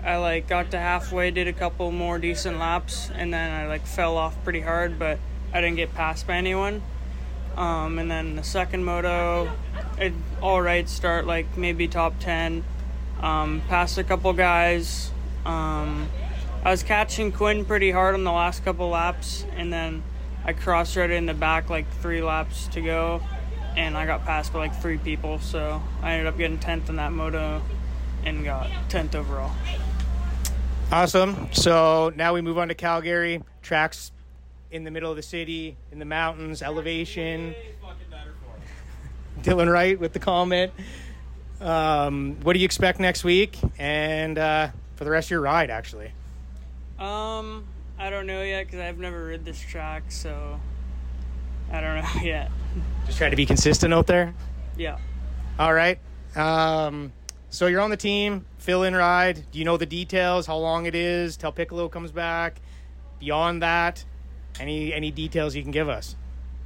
I 0.02 0.16
like 0.16 0.48
got 0.48 0.72
to 0.72 0.80
halfway, 0.80 1.30
did 1.30 1.46
a 1.46 1.52
couple 1.52 1.92
more 1.92 2.18
decent 2.18 2.58
laps, 2.58 3.08
and 3.14 3.32
then 3.32 3.52
I 3.52 3.68
like 3.68 3.87
fell 3.87 4.16
off 4.16 4.34
pretty 4.42 4.62
hard, 4.62 4.98
but 4.98 5.20
I 5.52 5.60
didn't 5.60 5.76
get 5.76 5.94
passed 5.94 6.26
by 6.26 6.36
anyone. 6.36 6.82
Um, 7.56 7.98
and 7.98 8.10
then 8.10 8.36
the 8.36 8.44
second 8.44 8.84
moto, 8.84 9.50
it 9.98 10.12
all 10.40 10.62
right 10.62 10.88
start, 10.88 11.26
like 11.26 11.56
maybe 11.56 11.88
top 11.88 12.14
ten. 12.20 12.64
Um, 13.20 13.62
passed 13.68 13.98
a 13.98 14.04
couple 14.04 14.32
guys. 14.32 15.10
Um, 15.44 16.08
I 16.64 16.70
was 16.70 16.82
catching 16.82 17.32
Quinn 17.32 17.64
pretty 17.64 17.90
hard 17.90 18.14
on 18.14 18.24
the 18.24 18.32
last 18.32 18.64
couple 18.64 18.90
laps, 18.90 19.44
and 19.56 19.72
then 19.72 20.02
I 20.44 20.52
cross 20.52 20.96
rode 20.96 21.10
in 21.10 21.26
the 21.26 21.34
back 21.34 21.68
like 21.68 21.90
three 22.00 22.22
laps 22.22 22.68
to 22.68 22.80
go, 22.80 23.22
and 23.76 23.96
I 23.96 24.06
got 24.06 24.24
passed 24.24 24.52
by 24.52 24.60
like 24.60 24.80
three 24.80 24.98
people. 24.98 25.40
So 25.40 25.82
I 26.02 26.12
ended 26.12 26.26
up 26.28 26.38
getting 26.38 26.58
10th 26.58 26.88
in 26.88 26.96
that 26.96 27.12
moto 27.12 27.62
and 28.24 28.44
got 28.44 28.68
10th 28.88 29.14
overall. 29.14 29.52
Awesome. 30.92 31.48
So 31.52 32.12
now 32.14 32.34
we 32.34 32.40
move 32.40 32.58
on 32.58 32.68
to 32.68 32.74
Calgary. 32.74 33.42
Tracks 33.62 34.12
in 34.70 34.84
the 34.84 34.90
middle 34.90 35.10
of 35.10 35.16
the 35.16 35.22
city, 35.22 35.76
in 35.92 35.98
the 35.98 36.04
mountains, 36.04 36.62
elevation. 36.62 37.54
Dylan 39.42 39.70
Wright 39.72 39.98
with 39.98 40.12
the 40.12 40.18
comment. 40.18 40.72
Um, 41.60 42.37
what 42.42 42.52
do 42.52 42.58
you 42.58 42.64
expect 42.64 43.00
next 43.00 43.25
week 43.25 43.58
and 43.78 44.38
uh, 44.38 44.68
for 44.96 45.04
the 45.04 45.10
rest 45.10 45.26
of 45.26 45.30
your 45.32 45.40
ride, 45.40 45.70
actually? 45.70 46.12
Um, 46.98 47.64
I 47.98 48.10
don't 48.10 48.26
know 48.26 48.42
yet 48.42 48.66
because 48.66 48.80
I've 48.80 48.98
never 48.98 49.26
rid 49.26 49.44
this 49.44 49.60
track, 49.60 50.04
so 50.10 50.60
I 51.72 51.80
don't 51.80 51.96
know 51.96 52.22
yet. 52.22 52.50
Just 53.06 53.18
try 53.18 53.30
to 53.30 53.37
be 53.37 53.46
consistent 53.46 53.92
out 53.94 54.06
there. 54.06 54.34
Yeah. 54.76 54.98
All 55.58 55.72
right. 55.75 55.98
Um, 56.37 57.12
so 57.50 57.66
you're 57.66 57.80
on 57.80 57.90
the 57.90 57.96
team, 57.96 58.44
fill 58.58 58.82
in 58.82 58.94
ride. 58.94 59.50
Do 59.50 59.58
you 59.58 59.64
know 59.64 59.76
the 59.76 59.87
details? 59.87 60.46
How 60.46 60.56
long 60.56 60.87
it 60.87 60.94
is? 60.94 61.37
Till 61.37 61.50
Piccolo 61.50 61.88
comes 61.88 62.12
back. 62.12 62.60
Beyond 63.18 63.62
that, 63.62 64.04
any 64.60 64.92
any 64.92 65.10
details 65.10 65.54
you 65.54 65.62
can 65.62 65.70
give 65.70 65.88
us? 65.88 66.16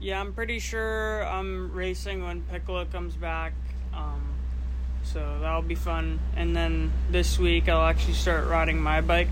Yeah, 0.01 0.21
I'm 0.21 0.33
pretty 0.33 0.59
sure 0.59 1.25
I'm 1.27 1.73
racing 1.73 2.25
when 2.25 2.43
Piccolo 2.43 2.85
comes 2.87 3.15
back. 3.15 3.53
Um, 3.95 4.23
so 5.05 5.39
that'll 5.41 5.63
be 5.63 5.75
fun. 5.75 6.19
And 6.37 6.57
then 6.57 6.93
this 7.11 7.39
week 7.39 7.69
I'll 7.69 7.87
actually 7.87 8.15
start 8.15 8.49
riding 8.49 8.81
my 8.81 9.01
bike 9.01 9.29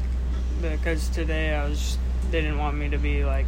because 0.60 1.08
today 1.08 1.54
I 1.54 1.68
was 1.68 1.98
they 2.30 2.40
didn't 2.40 2.58
want 2.58 2.76
me 2.76 2.88
to 2.90 2.98
be 2.98 3.24
like 3.24 3.46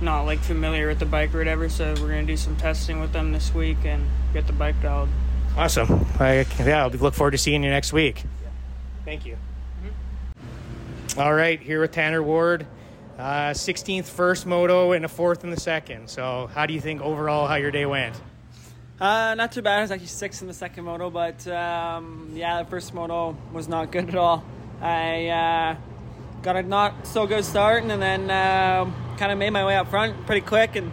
not 0.00 0.22
like 0.22 0.38
familiar 0.40 0.88
with 0.88 0.98
the 0.98 1.06
bike 1.06 1.34
or 1.34 1.38
whatever. 1.38 1.68
So 1.68 1.94
we're 2.00 2.08
gonna 2.08 2.24
do 2.24 2.36
some 2.36 2.56
testing 2.56 3.00
with 3.00 3.12
them 3.12 3.32
this 3.32 3.54
week 3.54 3.78
and 3.84 4.06
get 4.32 4.46
the 4.46 4.52
bike 4.52 4.80
dialed. 4.82 5.08
Awesome. 5.56 6.06
I, 6.20 6.46
yeah, 6.60 6.84
I'll 6.84 6.90
look 6.90 7.14
forward 7.14 7.32
to 7.32 7.38
seeing 7.38 7.64
you 7.64 7.70
next 7.70 7.92
week. 7.92 8.22
Thank 9.04 9.26
you. 9.26 9.36
All 11.16 11.34
right, 11.34 11.60
here 11.60 11.80
with 11.80 11.90
Tanner 11.90 12.22
Ward. 12.22 12.66
Uh, 13.18 13.50
16th 13.50 14.04
first 14.04 14.46
moto 14.46 14.92
and 14.92 15.04
a 15.04 15.08
fourth 15.08 15.42
in 15.42 15.50
the 15.50 15.58
second. 15.58 16.08
So, 16.08 16.48
how 16.54 16.66
do 16.66 16.72
you 16.72 16.80
think 16.80 17.00
overall 17.00 17.48
how 17.48 17.56
your 17.56 17.72
day 17.72 17.84
went? 17.84 18.14
Uh, 19.00 19.34
not 19.34 19.50
too 19.50 19.60
bad. 19.60 19.78
I 19.78 19.80
was 19.82 19.90
actually 19.90 20.06
sixth 20.06 20.40
in 20.40 20.46
the 20.46 20.54
second 20.54 20.84
moto, 20.84 21.10
but 21.10 21.44
um, 21.48 22.30
yeah, 22.34 22.62
the 22.62 22.70
first 22.70 22.94
moto 22.94 23.36
was 23.52 23.66
not 23.66 23.90
good 23.90 24.08
at 24.08 24.14
all. 24.14 24.44
I 24.80 25.26
uh, 25.26 25.76
got 26.42 26.56
a 26.56 26.62
not 26.62 27.08
so 27.08 27.26
good 27.26 27.44
start, 27.44 27.82
and 27.82 27.90
then 28.00 28.30
uh, 28.30 28.88
kind 29.16 29.32
of 29.32 29.38
made 29.38 29.50
my 29.50 29.64
way 29.64 29.76
up 29.76 29.88
front 29.88 30.24
pretty 30.24 30.46
quick, 30.46 30.76
and 30.76 30.92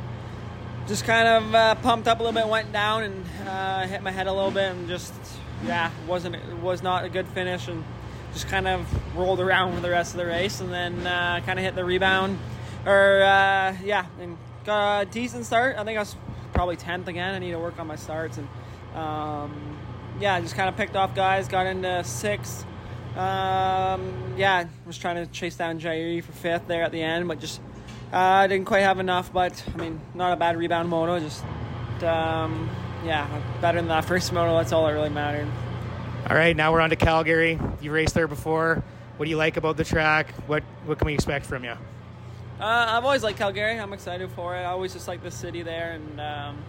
just 0.88 1.04
kind 1.04 1.28
of 1.28 1.54
uh, 1.54 1.76
pumped 1.76 2.08
up 2.08 2.20
a 2.20 2.24
little 2.24 2.40
bit, 2.40 2.48
went 2.48 2.72
down, 2.72 3.04
and 3.04 3.26
uh, 3.48 3.86
hit 3.86 4.02
my 4.02 4.12
head 4.12 4.26
a 4.26 4.34
little 4.34 4.52
bit, 4.52 4.72
and 4.72 4.88
just 4.88 5.14
yeah, 5.64 5.92
wasn't 6.08 6.36
it 6.36 6.58
was 6.58 6.82
not 6.82 7.06
a 7.06 7.10
good 7.10 7.28
finish, 7.28 7.68
and 7.68 7.84
just 8.36 8.50
kind 8.50 8.68
of 8.68 8.86
rolled 9.16 9.40
around 9.40 9.74
for 9.74 9.80
the 9.80 9.90
rest 9.90 10.14
of 10.14 10.20
the 10.20 10.26
race, 10.26 10.60
and 10.60 10.72
then 10.72 11.08
uh, 11.08 11.40
kind 11.46 11.58
of 11.58 11.64
hit 11.64 11.74
the 11.74 11.86
rebound, 11.86 12.38
or 12.86 13.24
uh, 13.24 13.74
yeah, 13.82 14.06
and 14.20 14.38
got 14.66 15.02
a 15.02 15.06
decent 15.06 15.46
start. 15.46 15.78
I 15.78 15.86
think 15.86 15.98
I 15.98 16.02
was 16.02 16.18
probably 16.54 16.76
tenth 16.76 17.08
again. 17.08 17.34
I 17.34 17.40
need 17.40 17.52
to 17.52 17.60
work 17.60 17.80
on 17.80 17.88
my 17.88 17.96
starts, 17.96 18.38
and 18.38 18.48
um, 18.94 19.80
yeah, 20.20 20.40
just 20.42 20.54
kind 20.54 20.68
of 20.68 20.76
picked 20.76 20.98
off 20.98 21.16
guys, 21.16 21.48
got 21.48 21.66
into 21.66 22.04
sixth. 22.04 22.66
Um, 23.16 24.34
yeah, 24.36 24.66
was 24.86 24.98
trying 24.98 25.16
to 25.16 25.32
chase 25.32 25.56
down 25.56 25.80
Jairi 25.80 26.22
for 26.22 26.34
fifth 26.34 26.68
there 26.68 26.84
at 26.84 26.92
the 26.92 27.02
end, 27.02 27.30
but 27.30 27.40
just 27.40 27.62
uh, 28.12 28.46
didn't 28.48 28.66
quite 28.66 28.82
have 28.82 29.00
enough. 29.00 29.32
But 29.32 29.64
I 29.74 29.78
mean, 29.78 30.02
not 30.14 30.34
a 30.34 30.36
bad 30.36 30.58
rebound 30.58 30.90
moto. 30.90 31.22
Just 31.22 31.42
um, 32.04 32.70
yeah, 33.06 33.26
better 33.62 33.78
than 33.78 33.88
that 33.88 34.04
first 34.04 34.34
moto. 34.34 34.58
That's 34.58 34.74
all 34.74 34.86
that 34.88 34.92
really 34.92 35.08
mattered. 35.08 35.48
All 36.28 36.36
right, 36.36 36.58
now 36.58 36.74
we're 36.74 36.82
on 36.82 36.90
to 36.90 36.96
Calgary. 36.96 37.60
You 37.82 37.92
raced 37.92 38.16
there 38.16 38.28
before. 38.28 38.84
What 39.18 39.26
do 39.26 39.30
you 39.30 39.38
like 39.38 39.58
about 39.58 39.78
the 39.78 39.84
track? 39.84 40.34
What 40.48 40.64
what 40.86 40.98
can 40.98 41.06
we 41.06 41.14
expect 41.14 41.46
from 41.46 41.64
you? 41.64 41.74
Uh, 42.60 42.64
I've 42.64 43.06
always 43.06 43.22
liked 43.22 43.38
Calgary. 43.38 43.80
I'm 43.80 43.94
excited 43.94 44.32
for 44.32 44.56
it. 44.56 44.62
I 44.62 44.66
always 44.66 44.92
just 44.92 45.08
like 45.08 45.22
the 45.22 45.30
city 45.30 45.62
there, 45.62 45.92
and 45.92 46.20
um, 46.20 46.64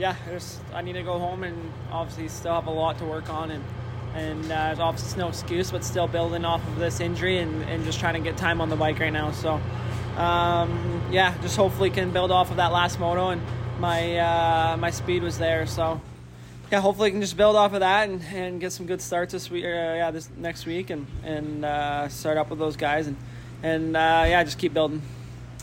yeah, 0.00 0.16
I 0.26 0.30
just 0.30 0.60
I 0.74 0.82
need 0.82 0.94
to 0.94 1.04
go 1.04 1.16
home 1.16 1.44
and 1.44 1.72
obviously 1.92 2.26
still 2.26 2.54
have 2.54 2.66
a 2.66 2.72
lot 2.72 2.98
to 2.98 3.04
work 3.04 3.30
on, 3.30 3.52
and 3.52 3.64
and 4.16 4.44
uh, 4.46 4.48
there's 4.48 4.80
obviously 4.80 5.16
no 5.20 5.28
excuse, 5.28 5.70
but 5.70 5.84
still 5.84 6.08
building 6.08 6.44
off 6.44 6.66
of 6.66 6.80
this 6.80 6.98
injury 6.98 7.38
and, 7.38 7.62
and 7.64 7.84
just 7.84 8.00
trying 8.00 8.14
to 8.14 8.20
get 8.20 8.36
time 8.36 8.60
on 8.60 8.68
the 8.68 8.76
bike 8.76 8.98
right 8.98 9.12
now. 9.12 9.30
So 9.30 9.60
um, 10.16 11.02
yeah, 11.12 11.40
just 11.40 11.56
hopefully 11.56 11.90
can 11.90 12.10
build 12.10 12.32
off 12.32 12.50
of 12.50 12.56
that 12.56 12.72
last 12.72 12.98
moto, 12.98 13.28
and 13.28 13.42
my 13.78 14.18
uh, 14.18 14.76
my 14.76 14.90
speed 14.90 15.22
was 15.22 15.38
there, 15.38 15.66
so 15.66 16.00
yeah, 16.70 16.80
hopefully 16.80 17.08
I 17.08 17.10
can 17.10 17.20
just 17.20 17.36
build 17.36 17.56
off 17.56 17.72
of 17.72 17.80
that 17.80 18.08
and, 18.08 18.22
and 18.32 18.60
get 18.60 18.72
some 18.72 18.86
good 18.86 19.00
starts 19.00 19.32
this 19.32 19.50
week. 19.50 19.64
Uh, 19.64 19.68
yeah, 19.68 20.10
this 20.10 20.28
next 20.36 20.66
week 20.66 20.90
and 20.90 21.06
and 21.24 21.64
uh, 21.64 22.08
start 22.08 22.36
up 22.36 22.50
with 22.50 22.58
those 22.58 22.76
guys 22.76 23.06
and 23.06 23.16
and 23.62 23.96
uh, 23.96 24.24
yeah, 24.26 24.44
just 24.44 24.58
keep 24.58 24.74
building. 24.74 25.02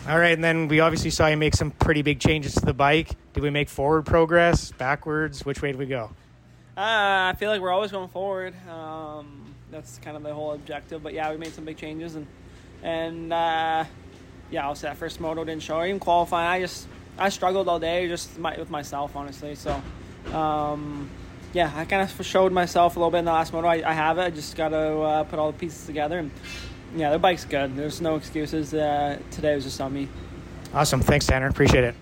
All 0.08 0.20
right, 0.20 0.34
and 0.34 0.44
then 0.44 0.68
we 0.68 0.80
obviously 0.82 1.10
saw 1.10 1.28
you 1.28 1.38
make 1.38 1.56
some 1.56 1.72
pretty 1.72 2.04
big 2.04 2.20
changes 2.20 2.54
to 2.56 2.66
the 2.66 2.74
bike. 2.74 3.10
Did 3.34 3.42
we 3.42 3.50
make 3.50 3.70
forward 3.70 4.06
progress, 4.06 4.72
backwards? 4.72 5.46
Which 5.46 5.62
way 5.62 5.72
did 5.72 5.80
we 5.80 5.88
go? 5.88 6.12
Uh, 6.78 7.32
I 7.32 7.36
feel 7.40 7.50
like 7.50 7.62
we're 7.62 7.72
always 7.72 7.92
going 7.92 8.10
forward. 8.10 8.54
Um, 8.70 9.56
that's 9.72 9.98
kind 10.00 10.18
of 10.18 10.24
the 10.24 10.34
whole 10.34 10.54
objective. 10.54 11.02
But 11.02 11.14
yeah, 11.14 11.32
we 11.32 11.38
made 11.38 11.54
some 11.54 11.66
big 11.66 11.78
changes 11.78 12.16
and 12.16 12.28
and 12.84 13.34
uh, 13.34 13.86
yeah, 14.52 14.68
obviously 14.68 14.90
that 14.90 14.98
first 14.98 15.20
moto 15.20 15.44
didn't 15.44 15.64
show. 15.64 15.84
Even 15.84 16.00
qualifying, 16.00 16.48
I 16.48 16.60
just 16.60 16.88
I 17.18 17.30
struggled 17.30 17.68
all 17.68 17.80
day 17.80 18.08
just 18.08 18.38
my, 18.38 18.58
with 18.58 18.70
myself 18.70 19.16
honestly. 19.16 19.56
So 19.56 19.82
um, 20.34 21.10
yeah, 21.54 21.72
I 21.76 21.86
kind 21.86 22.02
of 22.02 22.26
showed 22.26 22.52
myself 22.52 22.96
a 22.96 23.00
little 23.00 23.12
bit 23.12 23.20
in 23.20 23.26
the 23.26 23.32
last 23.32 23.54
moto. 23.54 23.68
I, 23.68 23.90
I 23.90 23.94
have 23.94 24.18
it. 24.18 24.24
I 24.24 24.30
just 24.30 24.56
got 24.56 24.70
to 24.70 25.00
uh, 25.00 25.24
put 25.24 25.40
all 25.40 25.52
the 25.52 25.58
pieces 25.58 25.86
together. 25.86 26.20
And 26.20 26.32
yeah, 26.96 27.12
the 27.12 27.20
bike's 27.20 27.46
good. 27.46 27.76
There's 27.76 28.02
no 28.02 28.16
excuses. 28.16 28.74
Uh, 28.74 29.20
today 29.32 29.56
was 29.56 29.64
just 29.64 29.80
on 29.80 29.94
me. 29.94 30.08
Awesome. 30.74 31.02
Thanks, 31.02 31.26
Tanner. 31.26 31.48
Appreciate 31.48 31.84
it. 31.84 31.96